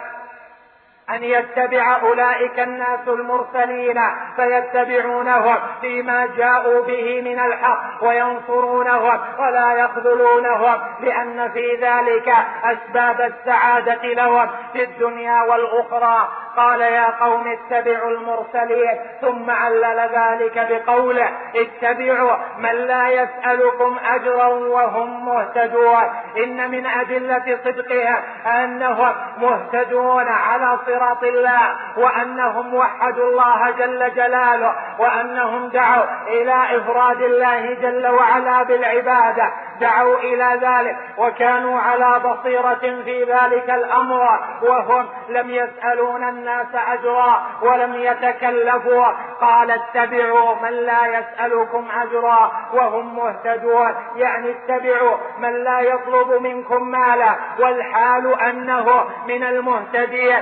أن 1.11 1.25
يتبع 1.25 1.97
أولئك 2.03 2.61
الناس 2.61 3.09
المرسلين 3.09 4.01
فيتبعونهم 4.37 5.57
فيما 5.81 6.29
جاءوا 6.37 6.83
به 6.83 7.23
من 7.23 7.39
الحق 7.39 8.05
وينصرونهم 8.05 9.21
ولا 9.39 9.73
يخذلونهم 9.73 10.81
لأن 11.01 11.51
في 11.51 11.77
ذلك 11.77 12.35
أسباب 12.65 13.21
السعادة 13.21 14.03
لهم 14.03 14.49
في 14.73 14.85
الدنيا 14.85 15.43
والأخرى. 15.43 16.29
قال 16.57 16.81
يا 16.81 17.11
قوم 17.21 17.45
اتبعوا 17.49 18.11
المرسلين 18.11 18.99
ثم 19.21 19.51
علل 19.51 20.11
ذلك 20.15 20.67
بقوله 20.71 21.29
اتبعوا 21.57 22.37
من 22.59 22.73
لا 22.73 23.09
يسألكم 23.09 23.97
أجرا 24.05 24.47
وهم 24.47 25.27
مهتدون. 25.27 26.03
إن 26.45 26.71
من 26.71 26.87
أدلة 26.87 27.59
صدقها 27.65 28.23
أنهم 28.47 29.15
مهتدون 29.39 30.29
على 30.29 30.79
صراط 30.87 30.98
الله 31.23 31.77
وأنهم 31.97 32.75
وحدوا 32.75 33.31
الله 33.31 33.71
جل 33.71 34.15
جلاله 34.15 34.75
وأنهم 34.99 35.69
دعوا 35.69 36.05
إلى 36.27 36.77
إفراد 36.77 37.23
الله 37.23 37.75
جل 37.75 38.07
وعلا 38.07 38.63
بالعبادة 38.63 39.53
دعوا 39.81 40.17
إلى 40.17 40.61
ذلك 40.63 40.97
وكانوا 41.19 41.81
على 41.81 42.19
بصيرة 42.19 43.03
في 43.05 43.25
ذلك 43.25 43.71
الأمر 43.71 44.41
وهم 44.63 45.09
لم 45.29 45.51
يسألون 45.51 46.29
الناس 46.29 46.67
أجرا 46.75 47.43
ولم 47.63 47.95
يتكلفوا 47.95 49.07
قال 49.41 49.71
اتبعوا 49.71 50.55
من 50.63 50.71
لا 50.71 51.07
يسألكم 51.07 51.89
أجرا 52.03 52.53
وهم 52.73 53.17
مهتدون 53.17 53.95
يعني 54.17 54.51
اتبعوا 54.51 55.17
من 55.39 55.65
لا 55.65 55.81
يطلب 55.81 56.43
منكم 56.43 56.89
مالا 56.89 57.37
والحال 57.59 58.41
أنه 58.41 59.05
من 59.27 59.45
المهتدين 59.45 60.37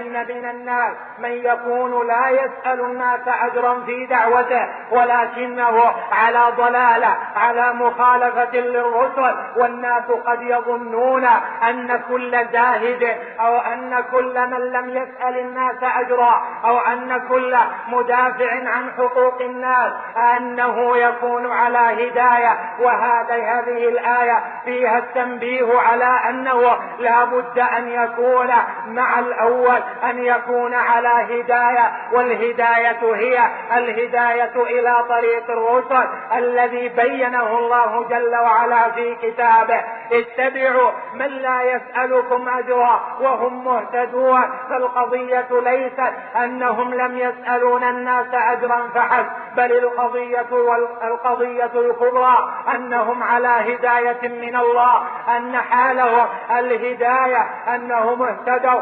لأن 0.00 0.36
من 0.36 0.50
الناس 0.50 0.92
من 1.18 1.30
يكون 1.30 2.06
لا 2.06 2.30
يسأل 2.30 2.80
الناس 2.80 3.20
أجرا 3.26 3.80
في 3.86 4.06
دعوته 4.06 4.68
ولكنه 4.90 5.92
على 6.12 6.52
ضلالة 6.56 7.16
على 7.36 7.72
مخالفة 7.72 8.56
للرسل. 8.56 9.34
والناس 9.56 10.04
قد 10.26 10.42
يظنون 10.42 11.24
أن 11.68 12.00
كل 12.08 12.46
زاهد 12.52 13.16
أو 13.40 13.58
أن 13.58 14.04
كل 14.10 14.46
من 14.46 14.72
لم 14.72 14.88
يسأل 14.88 15.38
الناس 15.38 15.76
أجرا 15.82 16.42
أو 16.64 16.78
أن 16.78 17.20
كل 17.28 17.56
مدافع 17.88 18.52
عن 18.52 18.90
حقوق 18.98 19.42
الناس 19.42 19.92
أنه 20.36 20.96
يكون 20.96 21.52
على 21.52 21.78
هداية. 21.78 22.58
وهذا 22.80 23.34
هذه 23.34 23.88
الآية 23.88 24.42
فيها 24.64 24.98
التنبيه 24.98 25.78
على 25.78 26.20
أنه 26.28 26.78
لا 26.98 27.24
بد 27.24 27.58
أن 27.58 27.88
يكون 27.88 28.50
مع 28.86 29.18
الأول 29.18 29.82
أن 30.04 30.18
يكون 30.18 30.74
على 30.74 31.08
هداية 31.08 31.92
والهداية 32.12 33.14
هي 33.14 33.50
الهداية 33.76 34.52
إلى 34.56 35.04
طريق 35.08 35.50
الرسل 35.50 36.08
الذي 36.36 36.88
بينه 36.88 37.58
الله 37.58 38.08
جل 38.10 38.36
وعلا 38.36 38.90
في 38.90 39.14
كتابه. 39.14 39.84
اتبعوا 40.12 40.90
من 41.14 41.26
لا 41.26 41.62
يسألكم 41.62 42.48
أجرا 42.48 43.00
وهم 43.20 43.64
مهتدون. 43.64 44.42
فالقضية 44.70 45.48
ليست 45.50 46.12
أنهم 46.36 46.94
لم 46.94 47.18
يسألون 47.18 47.84
الناس 47.84 48.26
أجرا 48.32 48.88
فحسب 48.94 49.26
بل 49.56 49.72
القضية 49.72 50.46
والقضية 50.52 51.70
الكبرى 51.74 52.54
أنهم 52.74 53.22
على 53.22 53.48
هداية 53.48 54.28
من 54.28 54.56
الله 54.56 55.02
أن 55.36 55.56
حالهم 55.56 56.26
الهداية 56.50 57.46
أنهم 57.74 58.22
اهتدوا 58.22 58.80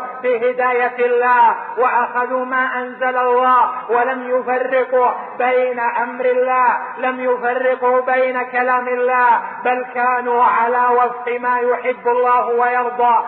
بهداية 0.88 1.06
الله 1.06 1.56
وأخذوا 1.78 2.44
ما 2.44 2.78
أنزل 2.78 3.16
الله 3.16 3.90
ولم 3.90 4.30
يفرقوا 4.30 5.10
بين 5.38 5.80
أمر 5.80 6.24
الله 6.24 6.78
لم 6.98 7.20
يفرقوا 7.20 8.00
بين 8.00 8.42
كلام 8.42 8.88
الله 8.88 9.40
بل 9.64 9.86
كانوا 9.94 10.44
على 10.44 10.86
وفق 10.96 11.38
ما 11.40 11.58
يحب 11.58 12.08
الله 12.08 12.48
ويرضى. 12.48 13.24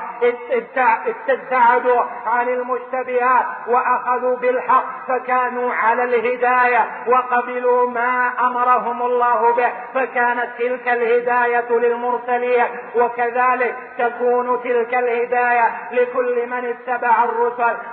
ابتعدوا 1.28 2.02
عن 2.26 2.48
المشتبهات 2.48 3.46
وأخذوا 3.66 4.36
بالحق 4.36 4.84
فكانوا 5.08 5.74
على 5.74 6.04
الهداية 6.04 6.86
وقبلوا 7.06 7.90
ما 7.90 8.32
أمرهم 8.40 9.02
الله 9.02 9.54
به 9.54 9.72
فكانت 9.94 10.50
تلك 10.58 10.88
الهداية 10.88 11.70
للمرسلين. 11.70 12.66
وكذلك 12.96 13.76
تكون 13.98 14.60
تلك 14.62 14.94
الهداية 14.94 15.72
لكل 15.92 16.46
من 16.46 16.64
اتبع 16.64 17.24
الرسل 17.24 17.49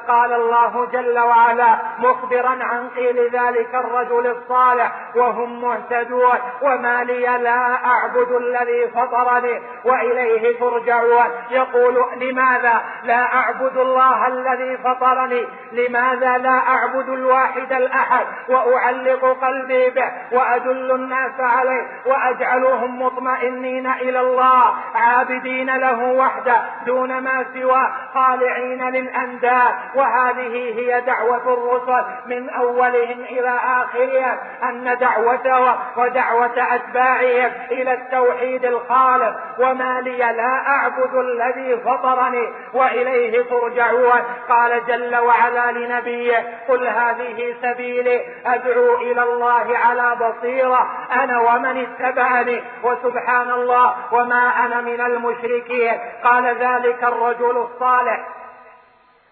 قال 0.07 0.33
الله 0.33 0.87
جل 0.93 1.19
وعلا 1.19 1.77
مخبرا 1.99 2.57
عن 2.63 2.89
قيل 2.89 3.29
ذلك 3.29 3.75
الرجل 3.75 4.27
الصالح 4.27 4.91
وهم 5.15 5.61
مهتدون 5.61 6.37
وما 6.61 7.03
لي 7.03 7.37
لا 7.37 7.85
أعبد 7.85 8.31
الذي 8.31 8.87
فطرني 8.87 9.61
وإليه 9.85 10.59
ترجعون. 10.59 11.25
يقول 11.49 12.05
لماذا 12.15 12.81
لا 13.03 13.35
أعبد 13.35 13.77
الله 13.77 14.27
الذي 14.27 14.77
فطرني؟ 14.77 15.47
لماذا 15.71 16.37
لا 16.37 16.57
أعبد 16.69 17.09
الواحد 17.09 17.73
الأحد 17.73 18.25
وأعلق 18.49 19.37
قلبي 19.41 19.89
به 19.89 20.11
وأدل 20.31 20.91
الناس 20.91 21.39
عليه 21.39 21.87
وأجعلهم 22.05 23.01
مطمئنين 23.01 23.87
إلى 23.87 24.19
الله 24.19 24.75
عابدين 24.95 25.77
له 25.77 26.03
وحده 26.03 26.61
دون 26.85 27.19
ما 27.19 27.45
سوى 27.53 27.91
خالعين 28.13 28.89
للأنداد. 28.89 29.46
وهذه 29.95 30.79
هي 30.79 31.01
دعوة 31.01 31.53
الرسل 31.53 32.05
من 32.25 32.49
أولهم 32.49 33.19
إلى 33.19 33.59
آخرهم 33.65 34.37
أن 34.63 34.97
دعوته 34.97 35.75
ودعوة 35.97 36.75
أتباعهم 36.75 37.51
إلى 37.71 37.93
التوحيد 37.93 38.65
الخالق 38.65 39.35
وما 39.59 40.01
لي 40.01 40.17
لا 40.17 40.67
أعبد 40.67 41.15
الذي 41.15 41.77
فطرني 41.77 42.53
وإليه 42.73 43.41
ترجعون. 43.41 44.21
قال 44.49 44.85
جل 44.87 45.15
وعلا 45.15 45.71
لنبيه 45.71 46.57
قل 46.67 46.87
هذه 46.87 47.55
سبيلي 47.61 48.25
أدعو 48.45 48.95
إلى 48.95 49.23
الله 49.23 49.77
على 49.77 50.15
بصيرة 50.15 50.87
أنا 51.23 51.39
ومن 51.39 51.77
اتبعني 51.77 52.63
وسبحان 52.83 53.51
الله 53.51 53.95
وما 54.11 54.65
أنا 54.65 54.81
من 54.81 55.01
المشركين. 55.01 55.93
قال 56.23 56.45
ذلك 56.45 57.03
الرجل 57.03 57.57
الصالح. 57.57 58.27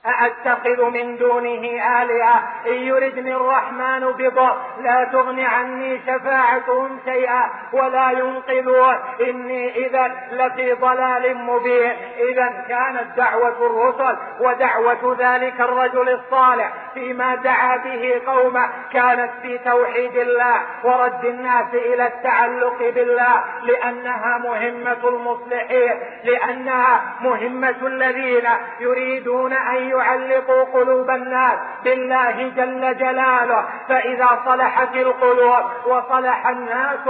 أأتخذ 0.07 0.89
من 0.89 1.17
دونه 1.17 1.63
آلهة؟ 2.01 2.43
إن 2.67 2.73
يردني 2.73 3.35
الرحمن 3.35 3.99
بضر 3.99 4.57
لا 4.81 5.09
تغن 5.13 5.39
عني 5.39 6.01
شفاعتهم 6.07 6.99
شيئا 7.05 7.49
ولا 7.73 8.11
ينقذون. 8.11 8.95
إني 9.21 9.87
إذا 9.87 10.11
لفي 10.31 10.73
ضلال 10.73 11.37
مبين. 11.37 11.93
إذا 12.31 12.65
كانت 12.69 13.17
دعوة 13.17 13.65
الرسل 13.65 14.17
ودعوة 14.39 15.15
ذلك 15.19 15.61
الرجل 15.61 16.09
الصالح 16.09 16.73
فيما 16.93 17.35
دعا 17.35 17.77
به 17.77 18.21
قومه 18.27 18.69
كانت 18.93 19.31
في 19.41 19.57
توحيد 19.57 20.17
الله 20.17 20.61
ورد 20.83 21.25
الناس 21.25 21.73
إلى 21.73 22.07
التعلق 22.07 22.77
بالله 22.95 23.43
لأنها 23.63 24.37
مهمة 24.37 25.09
المصلحين 25.09 25.93
لأنها 26.23 27.01
مهمة 27.21 27.75
الذين 27.81 28.47
يريدون 28.79 29.53
أن 29.53 29.83
يعلقوا 29.97 30.63
قلوب 30.63 31.09
الناس 31.09 31.59
بالله 31.83 32.51
جل 32.55 32.97
جلاله. 32.97 33.65
فإذا 33.89 34.29
صلحت 34.45 34.95
القلوب 34.95 35.63
وصلح 35.85 36.47
الناس 36.47 37.07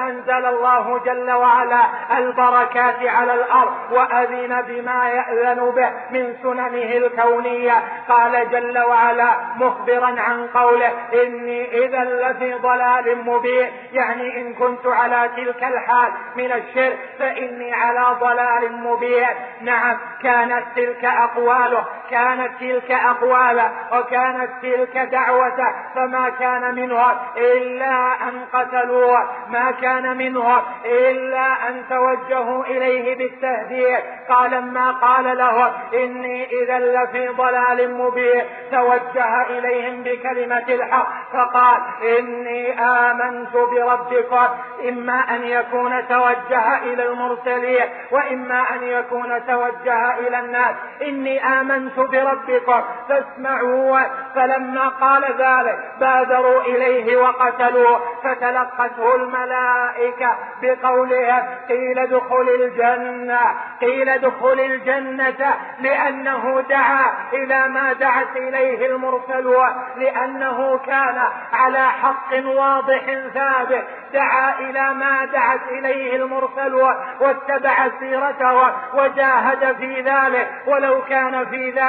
أنزل 0.00 0.46
الله 0.46 1.00
جل 1.04 1.30
وعلا 1.30 1.82
البركات 2.18 3.06
على 3.06 3.34
الأرض 3.34 3.72
وأذن 3.90 4.62
بما 4.62 5.08
يأذن 5.08 5.70
به 5.70 5.90
من 6.10 6.36
سننه 6.42 6.96
الكونية. 6.96 7.82
قال 8.08 8.50
جل 8.50 8.78
وعلا 8.78 9.30
مخبرا 9.56 10.20
عن 10.20 10.46
قوله 10.46 10.92
إني 11.14 11.84
إذا 11.84 12.04
لفي 12.04 12.54
ضلال 12.54 13.18
مبين. 13.26 13.70
يعني 13.92 14.40
إن 14.40 14.54
كنت 14.54 14.86
على 14.86 15.30
تلك 15.36 15.64
الحال 15.64 16.12
من 16.36 16.52
الشرك 16.52 16.98
فإني 17.18 17.74
على 17.74 18.16
ضلال 18.20 18.72
مبين. 18.72 19.28
نعم 19.60 19.96
كانت 20.22 20.64
تلك 20.76 21.04
أقواله. 21.04 21.84
كانت 22.10 22.50
تلك 22.60 22.90
أقواله 22.90 23.70
وكانت 23.92 24.50
تلك 24.62 24.98
دعوته 24.98 25.72
فما 25.94 26.28
كان 26.28 26.74
منهم 26.74 27.16
إلا 27.36 28.28
أن 28.28 28.44
قتلوه 28.52 29.28
ما 29.48 29.70
كان 29.70 30.16
منهم 30.16 30.62
إلا 30.84 31.68
أن 31.68 31.82
توجهوا 31.90 32.64
إليه 32.64 33.16
بالتهديد. 33.18 34.04
قال 34.28 34.72
ما 34.72 34.90
قال 34.90 35.38
لهم 35.38 35.72
إني 35.94 36.62
إذا 36.62 36.78
لفي 36.78 37.28
ضلال 37.28 37.94
مبين. 37.94 38.44
توجه 38.72 39.42
إليهم 39.42 40.02
بكلمة 40.02 40.64
الحق 40.68 41.08
فقال 41.32 41.80
إني 42.18 42.80
آمنت 42.80 43.52
بربكم. 43.52 44.46
إما 44.88 45.20
أن 45.36 45.42
يكون 45.42 46.08
توجه 46.08 46.78
إلى 46.78 47.06
المرسلين 47.06 47.84
وإما 48.10 48.64
أن 48.74 48.82
يكون 48.82 49.46
توجه 49.46 50.18
إلى 50.18 50.40
الناس. 50.40 50.74
إني 51.02 51.46
آمنت 51.46 51.95
آمنت 51.98 52.10
بربكم 52.10 52.82
فاسمعوا 53.08 54.00
فلما 54.34 54.88
قال 54.88 55.24
ذلك 55.24 55.78
بادروا 56.00 56.60
إليه 56.60 57.16
وقتلوه 57.16 58.00
فتلقته 58.24 59.14
الملائكة 59.14 60.36
بقولها 60.62 61.58
قيل 61.68 61.98
ادخل 61.98 62.48
الجنة 62.60 63.40
قيل 63.80 64.08
ادخل 64.08 64.60
الجنة 64.60 65.54
لأنه 65.80 66.60
دعا 66.68 67.12
إلى 67.32 67.68
ما 67.68 67.92
دعت 67.92 68.36
إليه 68.36 68.86
المرسلون 68.86 69.68
لأنه 69.96 70.78
كان 70.86 71.22
على 71.52 71.88
حق 71.88 72.46
واضح 72.46 73.02
ثابت 73.34 73.84
دعا 74.12 74.58
إلى 74.60 74.94
ما 74.94 75.24
دعت 75.24 75.60
إليه 75.70 76.16
المرسلون 76.16 76.94
واتبع 77.20 77.88
سيرته 78.00 78.72
وجاهد 78.94 79.76
في 79.76 80.00
ذلك 80.00 80.50
ولو 80.66 81.02
كان 81.02 81.46
في 81.46 81.70
ذلك 81.70 81.85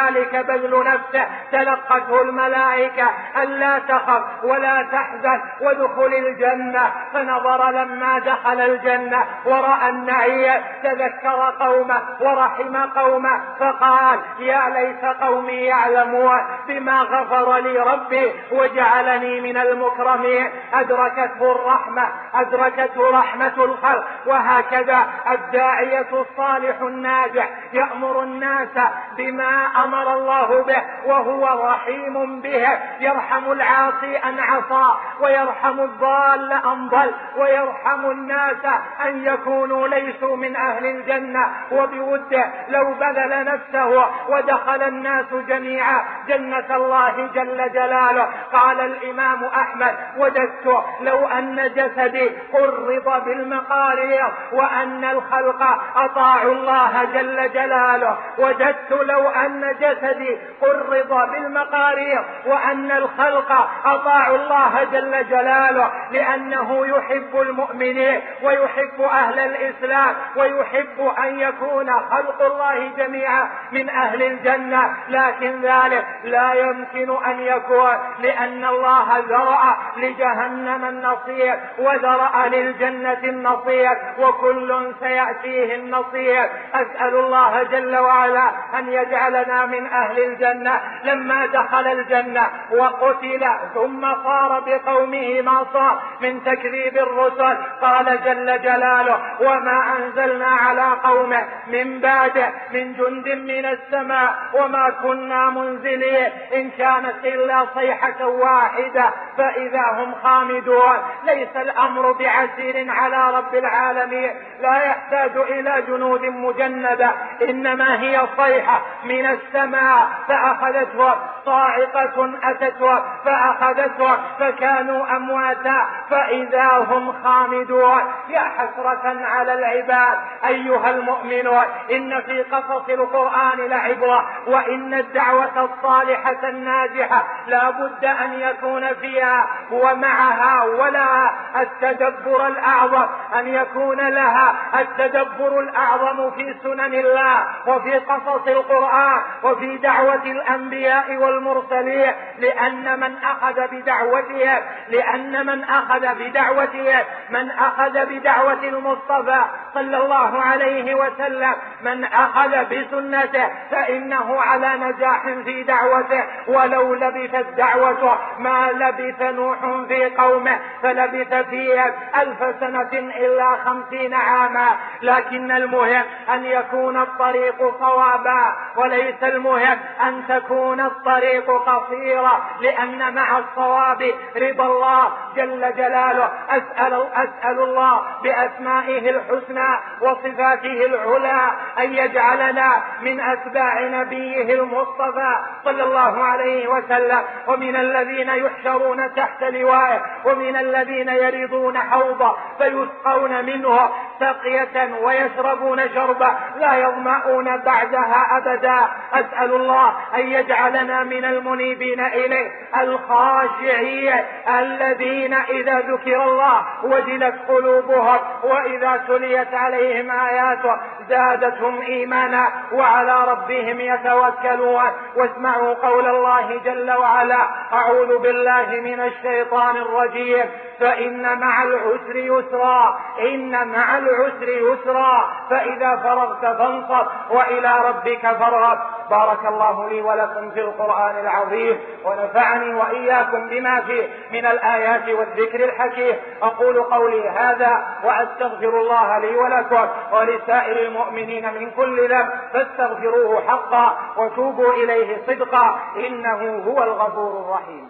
بذل 0.48 0.84
نفسه. 0.86 1.28
تلقته 1.52 2.22
الملائكة 2.22 3.10
ألا 3.38 3.80
تخف 3.80 4.24
ولا 4.44 4.88
تحزن 4.92 5.42
وادخل 5.62 6.14
الجنة. 6.14 6.92
فنظر 7.14 7.72
لما 7.72 8.20
دخل 8.20 8.62
الجنة 8.62 9.26
ورأى 9.46 9.90
النعي 9.90 10.64
تذكر 10.84 11.54
قومه 11.60 12.02
ورحم 12.22 12.76
قومه. 12.76 13.42
فقال 13.60 14.20
يا 14.40 14.70
ليت 14.70 15.06
قومي 15.22 15.54
يعلمون 15.54 16.40
بما 16.68 17.02
غفر 17.02 17.58
لي 17.58 17.80
ربي 17.80 18.32
وجعلني 18.52 19.42
من 19.42 19.58
المكرمين. 19.58 20.50
أدركته 20.74 21.52
الرحمة 21.52 22.08
أدركته 22.36 23.20
رحمة 23.20 23.54
الخلق. 23.58 24.04
وهكذا 24.26 25.08
الداعية 25.32 26.08
الصالح 26.14 26.82
الناجح 26.82 27.50
يأمر 27.74 28.24
الناس 28.24 28.78
بما 29.18 29.68
أمر 29.84 30.14
الله 30.14 30.64
به 30.64 30.84
وهو 31.06 31.70
رحيم 31.70 32.42
به. 32.42 32.80
يرحم 33.00 33.52
العاصي 33.52 34.18
أن 34.18 34.40
عصى 34.40 34.98
ويرحم 35.20 35.80
الضال 35.80 36.54
أن 36.54 36.88
ضل 36.90 37.12
ويرحم 37.38 38.12
الناس 38.12 38.66
أن 39.06 39.26
يكونوا 39.26 39.88
ليسوا 39.88 40.36
من 40.36 40.56
أهل 40.56 40.86
الجنة. 40.86 41.50
وبوده 41.72 42.46
لو 42.70 42.94
بذل 42.94 43.46
نفسه 43.46 44.06
ودخل 44.30 44.84
الناس 44.84 45.34
جميعا 45.34 46.06
جنة 46.28 46.76
الله 46.76 47.30
جل 47.36 47.72
جلاله. 47.74 48.28
قال 48.54 48.82
الإمام 48.82 49.44
أحمد 49.44 49.96
وددت 50.18 50.84
لو 51.02 51.28
أن 51.28 51.72
جسدي 51.76 52.30
قرض 52.54 53.26
بالمقارير 53.26 54.34
وأن 54.54 55.04
الخلق 55.04 55.64
أطاعوا 55.96 56.54
الله 56.54 57.04
جل 57.04 57.54
جلاله. 57.54 58.18
وجدت 58.38 58.92
لو 59.08 59.30
أن 59.30 59.76
جسدي 59.82 60.38
قرض 60.62 61.32
بالمقارير 61.32 62.26
وأن 62.46 62.92
الخلق 62.92 63.70
أطاعوا 63.86 64.38
الله 64.38 64.84
جل 64.84 65.30
جلاله 65.30 65.92
لأنه 66.12 66.88
يحب 66.88 67.42
المؤمنين 67.42 68.22
ويحب 68.44 69.02
أهل 69.02 69.40
الإسلام 69.40 70.16
ويحب 70.36 71.12
أن 71.24 71.40
يكون 71.40 71.92
خلق 71.92 72.42
الله 72.42 72.92
جميعا 72.98 73.50
من 73.72 73.90
أهل 73.90 74.24
الجنة. 74.24 74.98
لكن 75.10 75.62
ذلك 75.62 76.06
لا 76.24 76.54
يمكن 76.54 77.26
أن 77.26 77.40
يكون 77.40 77.92
لأن 78.20 78.66
الله 78.66 79.18
ذرأ 79.18 79.78
لجهنم 79.98 80.86
النصير 80.86 81.60
وذرأ 81.80 82.48
للجنة 82.48 83.20
النصير 83.24 83.98
وكل 84.20 84.94
سيأتيه 85.00 85.76
النصير. 85.76 86.50
أسأل 86.74 87.16
الله 87.16 87.64
جل 87.64 87.98
وعلا 87.98 88.52
أن 88.80 88.94
يجعلنا 89.02 89.66
من 89.66 89.86
أهل 89.86 90.20
الجنة 90.20 90.82
لما 91.04 91.46
دخل 91.46 91.88
الجنة 91.88 92.50
وقتل 92.72 93.48
ثم 93.74 94.02
صار 94.24 94.64
بقومه 94.68 95.42
ما 95.42 95.66
صار 95.74 96.02
من 96.22 96.44
تكذيب 96.44 96.98
الرسل 96.98 97.58
قال 97.82 98.06
جل 98.26 98.62
جلاله 98.62 99.22
وما 99.42 99.98
أنزلنا 99.98 100.48
على 100.48 100.88
قومه 101.04 101.46
من 101.68 102.00
بعده 102.00 102.52
من 102.74 102.94
جند 102.94 103.28
من 103.28 103.66
السماء 103.66 104.36
وما 104.54 104.90
كنا 104.90 105.50
منزلين 105.50 106.32
إن 106.54 106.70
كانت 106.70 107.16
إلا 107.26 107.66
صيحة 107.76 108.26
واحدة 108.26 109.14
فإذا 109.38 109.82
هم 109.92 110.16
خامدون. 110.24 110.98
ليس 111.24 111.56
الأمر 111.56 112.12
بعسير 112.12 112.92
على 112.92 113.38
رب 113.38 113.56
العالمين 113.56 114.32
لا 114.62 114.84
يحتاج 114.84 115.38
إلى 115.38 115.84
جنود 115.88 116.26
مجندة 116.26 117.12
إنما 117.42 118.02
هي 118.02 118.22
صيحة 118.38 118.82
من 119.04 119.26
السماء 119.26 120.08
فأخذته 120.28 121.16
صاعقة 121.46 122.34
أتته 122.44 123.04
فأخذته 123.26 124.18
فكانوا 124.40 125.16
أمواتا 125.16 125.86
فإذا 126.10 126.68
هم 126.68 127.14
خامدون. 127.24 128.02
يا 128.30 128.42
حسرة 128.58 129.26
على 129.26 129.54
العباد 129.54 130.18
أيها 130.46 130.90
المؤمنون 130.90 131.64
إن 131.92 132.22
في 132.22 132.44
قصص 132.44 132.90
القرآن 132.90 133.58
لعبرة 133.58 134.30
وإن 134.48 134.94
الدعوة 134.94 135.64
الصالحة 135.64 136.50
الناجحة 136.50 137.24
لا 137.48 137.70
بد 137.70 138.06
أن 138.06 138.34
يكون 138.34 138.94
فيها 138.94 139.48
ومعها 139.72 140.64
ولا 140.64 141.32
التدبر 141.56 142.48
الأعظم 142.48 143.08
أن 143.36 143.48
يكون 143.48 144.10
لها 144.10 144.56
التدبر 144.80 145.60
الأعظم 145.60 146.32
في 146.32 146.56
سنن 146.64 146.94
الله 146.94 147.46
وفي 147.68 147.98
قصص 147.98 148.48
القرآن 148.48 149.22
وفي 149.44 149.78
دعوة 149.78 150.24
الأنبياء 150.24 151.16
والمرسلين 151.16 152.12
لأن 152.40 153.00
من 153.00 153.16
أخذ 153.24 153.68
بدعوته 153.72 154.60
لأن 154.90 155.46
من 155.46 155.64
أخذ 155.64 156.16
بدعوته 156.16 157.06
من 157.30 157.52
أخذ 157.52 158.06
بدعوة 158.06 158.64
المصطفى 158.64 159.42
صلى 159.74 159.98
الله 159.98 160.42
عليه 160.42 160.96
وسلم 160.96 161.56
من 161.82 162.04
أخذ 162.04 162.66
بسنته 162.66 163.50
فإنه 163.72 164.42
على 164.42 164.70
نجاح 164.78 165.24
في 165.46 165.64
دعوته 165.64 166.24
ولو 166.48 166.94
لبثت 166.94 167.46
دعوته 167.58 168.18
ما 168.40 168.72
لبث 168.72 169.22
نوح 169.22 169.60
في 169.88 170.06
قومه 170.06 170.60
فلبث 170.84 171.37
فيهم 171.44 171.92
ألف 172.18 172.60
سنة 172.60 172.90
إلا 172.94 173.56
خمسين 173.66 174.14
عاما 174.14 174.78
لكن 175.02 175.52
المهم 175.52 176.04
أن 176.34 176.46
يكون 176.46 176.98
الطريق 176.98 177.80
صوابا 177.80 178.56
وليس 178.76 179.24
المهم 179.24 179.78
أن 180.04 180.24
تكون 180.30 180.82
الطريق 180.82 181.52
قصيرة 181.52 182.50
لأن 182.62 183.16
مع 183.16 183.38
الصواب 183.38 184.12
رضا 184.38 184.66
الله 184.66 185.14
جل 185.36 185.74
جلاله. 185.78 186.32
أسأل, 186.50 187.08
أسأل 187.14 187.60
الله 187.60 188.02
بأسمائه 188.24 189.10
الحسنى 189.10 189.80
وصفاته 190.02 190.86
العلى 190.86 191.52
أن 191.80 191.94
يجعلنا 191.94 192.84
من 193.02 193.20
أتباع 193.20 193.82
نبيه 193.82 194.54
المصطفى 194.54 195.36
صلى 195.66 195.84
الله 195.84 196.24
عليه 196.24 196.68
وسلم. 196.68 197.24
ومن 197.48 197.76
الذين 197.76 198.30
يحشرون 198.30 199.14
تحت 199.16 199.44
لوائه 199.44 200.02
ومن 200.26 200.56
الذين 200.56 201.10
يرضون 201.34 201.78
حوضه 201.78 202.36
فيسقون 202.58 203.46
منه 203.46 203.90
سقية 204.20 204.90
ويشربون 205.04 205.90
شربا 205.96 206.36
لا 206.60 206.76
يظمأون 206.78 207.58
بعدها 207.58 208.38
أبدا. 208.38 208.88
أسأل 209.14 209.54
الله 209.54 209.94
أن 210.16 210.28
يجعلنا 210.28 211.04
من 211.04 211.26
المنيبين 211.26 212.00
إليه 212.00 212.52
الخاشعين 212.78 214.14
الذين 214.60 215.34
إذا 215.34 215.80
ذكر 215.80 216.24
الله 216.24 216.62
وجلت 216.84 217.36
قلوبهم 217.48 218.20
وإذا 218.44 219.04
تليت 219.08 219.54
عليهم 219.54 220.12
آياته 220.12 220.78
زادتهم 221.10 221.82
إيمانا 221.82 222.48
وعلى 222.72 223.26
ربهم 223.32 223.80
يتوكلون. 223.80 224.84
واسمعوا 225.16 225.74
قول 225.74 226.08
الله 226.08 226.62
جل 226.66 226.92
وعلا 226.92 227.48
أعوذ 227.74 228.18
بالله 228.18 228.66
من 228.84 229.00
الشيطان 229.00 229.76
الرجيم. 229.78 230.46
فإن 230.80 231.17
مع 231.22 231.64
العسر 231.64 232.16
يسرا 232.16 233.00
إن 233.20 233.68
مع 233.68 233.98
العسر 233.98 234.50
يسرا. 234.50 235.30
فإذا 235.50 235.96
فرغت 235.96 236.42
فانصب 236.42 237.08
وإلى 237.30 237.74
ربك 237.88 238.22
فارغب 238.22 238.80
بارك 239.10 239.46
الله 239.46 239.90
لي 239.90 240.02
ولكم 240.02 240.52
في 240.52 240.62
القرآن 240.62 241.20
العظيم 241.20 241.80
ونفعني 242.06 242.74
وإياكم 242.74 243.50
بما 243.50 243.82
فيه 243.82 244.08
من 244.32 244.46
الآيات 244.46 245.10
والذكر 245.10 245.64
الحكيم. 245.64 246.16
أقول 246.42 246.84
قولي 246.84 247.30
هذا 247.30 247.88
وأستغفر 248.04 248.80
الله 248.80 249.18
لي 249.18 249.36
ولكم 249.36 249.88
ولسائر 250.12 250.88
المؤمنين 250.88 251.54
من 251.54 251.72
كل 251.72 252.10
ذنب 252.10 252.28
فاستغفروه 252.54 253.48
حقا 253.48 253.98
وتوبوا 254.18 254.74
إليه 254.74 255.18
صدقا 255.28 255.80
إنه 255.96 256.64
هو 256.68 256.84
الغفور 256.84 257.42
الرحيم. 257.42 257.90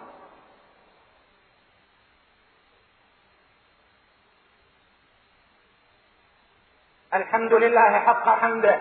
الحمد 7.14 7.52
لله 7.52 7.98
حق 8.06 8.28
حمده 8.28 8.78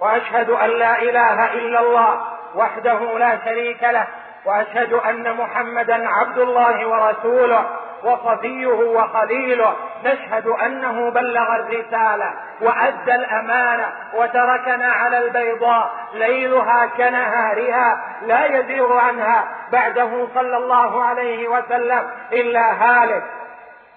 وأشهد 0.00 0.50
أن 0.50 0.70
لا 0.70 1.02
إله 1.02 1.52
إلا 1.52 1.80
الله 1.80 2.20
وحده 2.54 3.18
لا 3.18 3.38
شريك 3.44 3.82
له 3.82 4.06
وأشهد 4.44 4.92
أن 4.92 5.36
محمدا 5.36 6.08
عبد 6.08 6.38
الله 6.38 6.88
ورسوله 6.88 7.66
وصفيه 8.04 8.66
وخليله. 8.66 9.76
نشهد 10.04 10.46
أنه 10.46 11.10
بلغ 11.10 11.56
الرسالة 11.56 12.32
وأدى 12.60 13.14
الأمانة 13.14 13.92
وتركنا 14.14 14.92
على 14.92 15.18
البيضاء 15.18 15.90
ليلها 16.14 16.86
كنهارها 16.86 18.04
لا 18.26 18.46
يزيغ 18.46 18.98
عنها 18.98 19.44
بعده 19.72 20.28
صلى 20.34 20.56
الله 20.56 21.04
عليه 21.04 21.48
وسلم 21.48 22.10
إلا 22.32 22.72
هالك. 22.72 23.24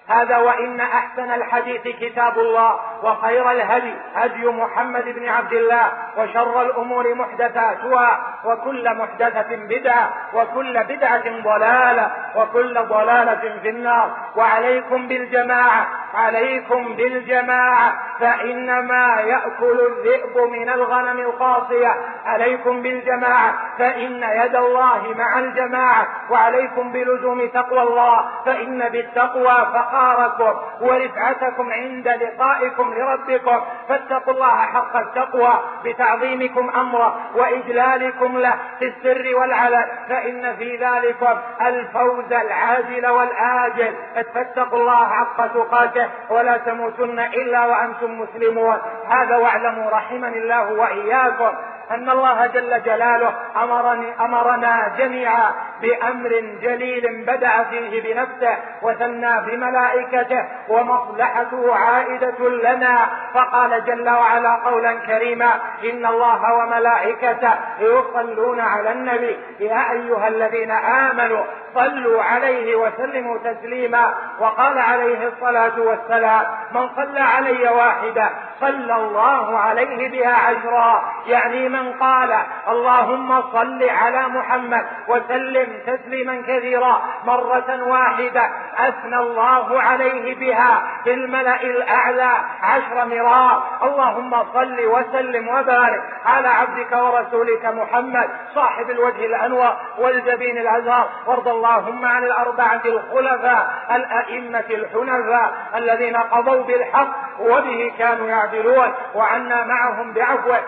هذا 0.08 0.36
وإن 0.36 0.80
أحسن 0.80 1.32
الحديث 1.32 1.82
كتاب 1.82 2.38
الله 2.38 2.80
وخير 3.02 3.50
الهدي 3.50 3.94
هدي 4.14 4.46
محمد 4.46 5.04
بن 5.04 5.28
عبد 5.28 5.52
الله 5.52 5.92
وشر 6.18 6.62
الأمور 6.62 7.14
محدثاتها 7.14 8.18
وكل 8.44 8.96
محدثة 8.96 9.56
بدعة 9.56 10.12
وكل 10.34 10.84
بدعة 10.84 11.42
ضلالة 11.42 12.10
وكل 12.36 12.74
ضلالة 12.74 13.58
في 13.62 13.68
النار. 13.68 14.10
وعليكم 14.36 15.08
بالجماعة 15.08 15.86
عليكم 16.14 16.96
بالجماعة. 16.96 17.94
فإنما 18.20 19.20
يأكل 19.20 19.80
الذئب 19.80 20.38
من 20.50 20.68
الغنم 20.68 21.18
القاصية. 21.18 21.96
عليكم 22.24 22.82
بالجماعة 22.82 23.54
فإن 23.78 24.22
يد 24.22 24.56
الله 24.56 25.14
مع 25.18 25.38
الجماعة 25.38 26.06
وعليكم 26.30 26.92
بلزوم 26.92 27.46
تقوى 27.46 27.82
الله 27.82 28.28
فإن 28.46 28.88
بالتقوى 28.88 29.56
فقاركم 29.74 30.58
ورفعتكم 30.80 31.72
عند 31.72 32.08
لقائكم 32.08 32.94
لربكم. 32.94 33.60
فاتقوا 33.88 34.34
الله 34.34 34.56
حق 34.56 34.96
التقوى 34.96 35.52
بتعظيمكم 35.84 36.70
أمره 36.70 37.16
وإجلالكم 37.34 38.38
له 38.38 38.58
في 38.78 38.84
السر 38.86 39.38
والعلن. 39.38 39.84
فإن 40.08 40.56
في 40.56 40.76
ذلكم 40.76 41.38
الفوز 41.60 42.32
العاجل 42.32 43.06
والآجل. 43.06 43.94
فاتقوا 44.34 44.78
الله 44.78 45.08
حق 45.08 45.46
تقاته 45.46 46.08
ولا 46.30 46.56
تموتن 46.56 47.18
إلا 47.18 47.66
وأنتم 47.66 48.01
مسلمون. 48.08 48.78
هذا 49.08 49.36
واعلموا 49.36 49.90
رحمني 49.90 50.38
الله 50.38 50.72
وإياكم. 50.72 51.56
أن 51.90 52.10
الله 52.10 52.46
جل 52.46 52.82
جلاله 52.82 53.34
أمرني 53.62 54.14
أمرنا 54.20 54.92
جميعا 54.98 55.52
بأمر 55.82 56.30
جليل 56.62 57.24
بدأ 57.26 57.62
فيه 57.62 58.02
بنفسه 58.02 58.56
وثنى 58.82 59.40
بملائكته 59.46 60.44
ومصلحته 60.68 61.74
عائدة 61.74 62.48
لنا. 62.48 63.06
فقال 63.34 63.84
جل 63.84 64.10
وعلا 64.10 64.54
قولا 64.54 64.94
كريما 64.94 65.60
إن 65.84 66.06
الله 66.06 66.54
وملائكته 66.54 67.54
يصلون 67.80 68.60
على 68.60 68.92
النبي. 68.92 69.38
يا 69.60 69.92
أيها 69.92 70.28
الذين 70.28 70.70
آمنوا 70.70 71.44
صلوا 71.74 72.22
عليه 72.22 72.76
وسلموا 72.76 73.38
تسليما. 73.38 74.14
وقال 74.40 74.78
عليه 74.78 75.28
الصلاة 75.28 75.80
والسلام 75.80 76.44
من 76.74 76.88
صلى 76.96 77.20
علي 77.20 77.68
واحدة 77.68 78.30
صلى 78.60 78.94
الله 78.94 79.58
عليه 79.58 80.08
بها 80.08 80.34
عشرا. 80.34 81.02
يعني 81.26 81.71
من 81.72 81.92
قال 81.92 82.32
اللهم 82.68 83.42
صل 83.52 83.88
على 83.88 84.28
محمد 84.28 84.86
وسلم 85.08 85.68
تسليما 85.86 86.42
كثيرا 86.48 87.02
مرة 87.24 87.82
واحدة. 87.82 88.50
أثنى 88.78 89.16
الله 89.16 89.82
عليه 89.82 90.34
بها 90.34 90.82
في 91.04 91.14
الملأ 91.14 91.62
الأعلى 91.62 92.32
عشر 92.62 93.04
مرار 93.04 93.62
اللهم 93.82 94.44
صل 94.52 94.86
وسلم 94.86 95.48
وبارك 95.48 96.02
على 96.26 96.48
عبدك 96.48 96.92
ورسولك 96.92 97.64
محمد 97.66 98.30
صاحب 98.54 98.90
الوجه 98.90 99.26
الأنور 99.26 99.76
والجبين 99.98 100.58
الأزهر. 100.58 101.08
وارض 101.26 101.48
اللهم 101.48 102.04
عن 102.04 102.24
الأربعة 102.24 102.82
الخلفاء 102.84 103.74
الأئمة 103.90 104.64
الحنفاء 104.70 105.52
الذين 105.76 106.16
قضوا 106.16 106.62
بالحق 106.62 107.12
وبه 107.40 107.92
كانوا 107.98 108.28
يعدلون. 108.28 108.92
وعنا 109.14 109.64
معهم 109.64 110.12
بعفوك 110.12 110.62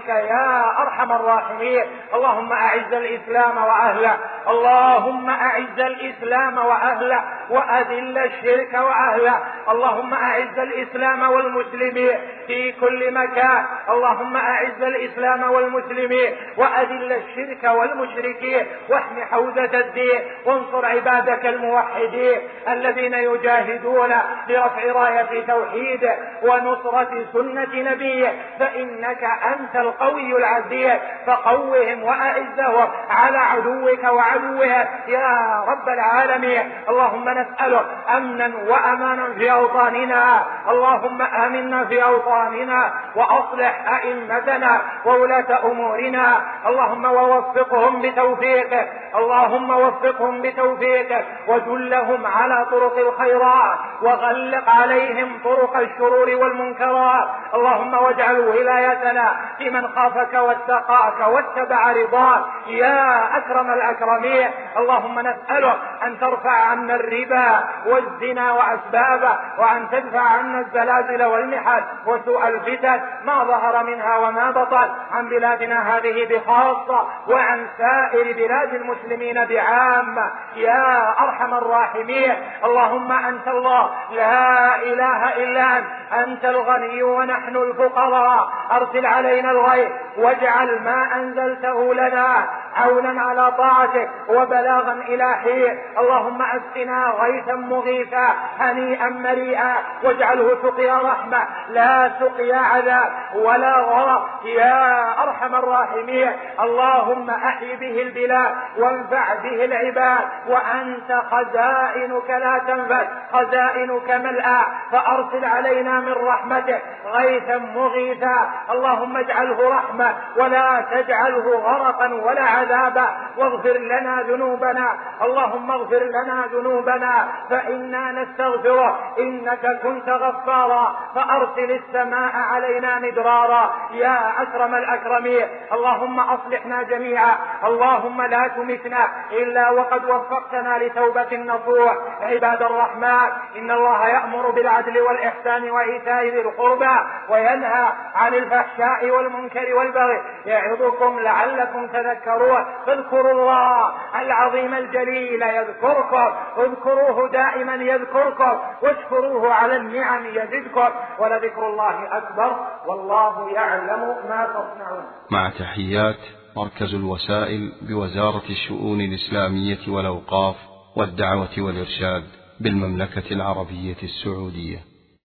ورحمتك 0.00 0.30
يا 0.30 0.82
أرحم 0.82 1.12
الراحمين. 1.12 1.84
اللهم 2.14 2.52
أعز 2.52 2.92
الإسلام 2.92 3.56
وأهله. 3.56 4.16
اللهم 4.48 5.30
أعز 5.30 5.78
الإسلام 5.78 6.58
وأهله. 6.58 7.24
وأذل 7.50 8.18
الشرك 8.18 8.74
وأهله. 8.74 9.38
اللهم 9.70 10.14
أعز 10.14 10.58
الإسلام 10.58 11.22
والمسلمين 11.22 12.18
في 12.46 12.72
كل 12.72 13.14
مكان. 13.14 13.64
اللهم 13.88 14.36
أعز 14.36 14.82
الإسلام 14.82 15.50
والمسلمين. 15.50 16.36
وأذل 16.56 17.12
الشرك 17.12 17.64
والمشركين. 17.64 18.66
واحم 18.88 19.20
حوزة 19.30 19.78
الدين. 19.80 20.20
وانصر 20.46 20.86
عبادك 20.86 21.46
الموحدين 21.46 22.40
الذين 22.68 23.14
يجاهدون 23.14 24.12
لرفع 24.48 24.82
راية 24.92 25.46
توحيده 25.46 26.16
ونصرة 26.42 27.24
سنة 27.32 27.74
نبيه. 27.74 28.32
فإنك 28.58 29.24
أنت 29.24 29.76
القوي 29.90 30.36
العزيز 30.36 31.00
فقوهم 31.26 32.02
وأعزهم 32.02 32.88
على 33.10 33.38
عدوك 33.38 34.04
وعدوهم 34.04 34.86
يا 35.08 35.64
رب 35.68 35.88
العالمين 35.88 36.72
اللهم 36.88 37.28
نسألك 37.28 37.86
أمنا 38.16 38.50
وأمانا 38.68 39.34
في 39.34 39.52
أوطاننا. 39.52 40.46
اللهم 40.68 41.22
آمنا 41.22 41.84
في 41.84 42.04
أوطاننا 42.04 42.92
وأصلح 43.16 43.92
أئمتنا 43.94 44.80
وولاة 45.04 45.58
أمورنا. 45.64 46.40
اللهم 46.66 47.04
ووفقهم 47.04 48.02
بتوفيقك. 48.02 48.88
اللهم 49.14 49.70
وفقهم 49.70 50.42
بتوفيقك. 50.42 51.24
ودلهم 51.48 52.26
على 52.26 52.66
طرق 52.70 52.98
الخيرات. 52.98 53.78
وغلق 54.02 54.70
عليهم 54.70 55.38
طرق 55.44 55.76
الشرور 55.76 56.30
والمنكرات. 56.30 57.28
اللهم 57.54 57.94
واجعل 57.94 58.40
ولايتنا 58.40 59.36
في 59.58 59.70
من 59.80 59.88
خافك 59.94 60.34
واتقاك 60.34 61.28
واتبع 61.28 61.92
رضاك. 61.92 62.44
يا 62.66 63.36
أكرم 63.38 63.70
الأكرمين 63.70 64.50
اللهم 64.76 65.20
نسألك 65.20 65.78
أن 66.02 66.20
ترفع 66.20 66.50
عنا 66.50 66.94
الربا 66.94 67.64
والزنا 67.86 68.52
وأسبابه 68.52 69.38
وأن 69.58 69.90
تدفع 69.90 70.20
عنا 70.20 70.60
الزلازل 70.60 71.24
والمحن 71.24 71.82
وسوء 72.06 72.48
الفتن 72.48 73.00
ما 73.24 73.44
ظهر 73.44 73.84
منها 73.84 74.18
وما 74.18 74.50
بطن 74.50 74.88
عن 75.12 75.28
بلادنا 75.28 75.96
هذه 75.96 76.28
بخاصة 76.30 77.08
وعن 77.28 77.66
سائر 77.78 78.32
بلاد 78.36 78.74
المسلمين 78.74 79.44
بعامة. 79.44 80.30
يا 80.56 81.14
أرحم 81.20 81.54
الراحمين 81.54 82.34
اللهم 82.64 83.12
أنت 83.12 83.48
الله. 83.48 83.90
لا 84.10 84.76
إله 84.76 85.36
إلا 85.36 85.78
أنت 85.78 85.86
أنت 86.12 86.44
الغني 86.44 87.02
ونحن 87.02 87.56
الفقراء. 87.56 88.50
أرسل 88.72 89.06
علينا 89.06 89.50
الغيث 89.74 89.92
واجعل 90.16 90.82
ما 90.82 91.16
أنزلته 91.16 91.94
لنا 91.94 92.48
عونا 92.76 93.22
على 93.22 93.52
طاعتك 93.52 94.10
وبلاغا 94.28 94.92
إلى 94.92 95.34
حين. 95.34 95.78
اللهم 95.98 96.42
أسقنا 96.42 97.12
غيثا 97.20 97.54
مغيثا 97.54 98.28
هنيئا 98.58 99.08
مريئا. 99.08 99.74
واجعله 100.04 100.58
سقيا 100.62 100.98
رحمة 100.98 101.42
لا 101.68 102.10
سقيا 102.20 102.56
عذاب 102.56 103.12
ولا 103.34 103.76
غرق. 103.76 104.28
يا 104.44 105.22
أرحم 105.22 105.54
الراحمين 105.54 106.32
اللهم 106.60 107.30
أحي 107.30 107.76
به 107.76 108.02
البلاد 108.02 108.54
وانفع 108.78 109.34
به 109.34 109.64
العباد. 109.64 110.24
وأنت 110.48 111.22
خزائنك 111.30 112.30
لا 112.30 112.58
تنفذ 112.66 113.06
خزائنك 113.32 114.10
ملأى. 114.10 114.64
فأرسل 114.92 115.44
علينا 115.44 116.00
من 116.00 116.12
رحمتك 116.12 116.82
غيثا 117.06 117.58
مغيثا. 117.58 118.50
اللهم 118.70 119.16
اجعله 119.16 119.59
رحمة 119.68 120.14
ولا 120.36 120.86
تجعله 120.90 121.58
غرقا 121.58 122.14
ولا 122.14 122.42
عذابا. 122.42 123.16
واغفر 123.36 123.76
لنا 123.78 124.22
ذنوبنا. 124.22 124.96
اللهم 125.22 125.70
اغفر 125.70 126.02
لنا 126.02 126.44
ذنوبنا. 126.52 127.28
فإنا 127.50 128.12
نستغفره. 128.12 128.98
إنك 129.18 129.80
كنت 129.82 130.08
غفارا. 130.08 130.96
فأرسل 131.14 131.70
السماء 131.70 132.32
علينا 132.36 132.98
مدرارا. 132.98 133.74
يا 133.92 134.42
أكرم 134.42 134.74
الأكرمين. 134.74 135.46
اللهم 135.72 136.20
أصلحنا 136.20 136.82
جميعا. 136.82 137.34
اللهم 137.64 138.22
لا 138.22 138.48
تمتنا 138.48 139.08
إلا 139.32 139.70
وقد 139.70 140.04
وفقتنا 140.04 140.78
لتوبة 140.78 141.36
نصوح. 141.36 141.96
عباد 142.22 142.62
الرحمن 142.62 143.28
إن 143.56 143.70
الله 143.70 144.08
يأمر 144.08 144.50
بالعدل 144.50 145.00
والإحسان 145.00 145.70
وإيتاء 145.70 146.24
ذي 146.24 146.40
القربى 146.40 146.96
وينهى 147.28 147.92
عن 148.14 148.34
الفحشاء 148.34 149.10
والمنكر 149.10 149.74
والبغي. 149.74 150.22
يعظكم 150.46 151.20
لعلكم 151.20 151.86
تذكرون. 151.86 152.64
فاذكروا 152.86 153.19
اذكروا 153.20 153.42
الله 153.42 153.92
العظيم 154.20 154.74
الجليل 154.74 155.42
يذكركم. 155.42 156.30
اذكروه 156.58 157.30
دائما 157.32 157.74
يذكركم. 157.74 158.60
واشكروه 158.82 159.52
على 159.52 159.76
النعم 159.76 160.26
يزدكم. 160.26 160.88
ولذكر 161.18 161.66
الله 161.70 162.18
أكبر 162.18 162.66
والله 162.86 163.50
يعلم 163.50 164.00
ما 164.28 164.46
تصنعون. 164.46 165.04
مع 165.30 165.50
تحيات 165.50 166.18
مركز 166.56 166.94
الوسائل 166.94 167.72
بوزارة 167.82 168.42
الشؤون 168.50 169.00
الإسلامية 169.00 169.88
والأوقاف 169.88 170.56
والدعوة 170.96 171.54
والإرشاد 171.58 172.24
بالمملكة 172.60 173.32
العربية 173.32 174.02
السعودية. 174.02 174.89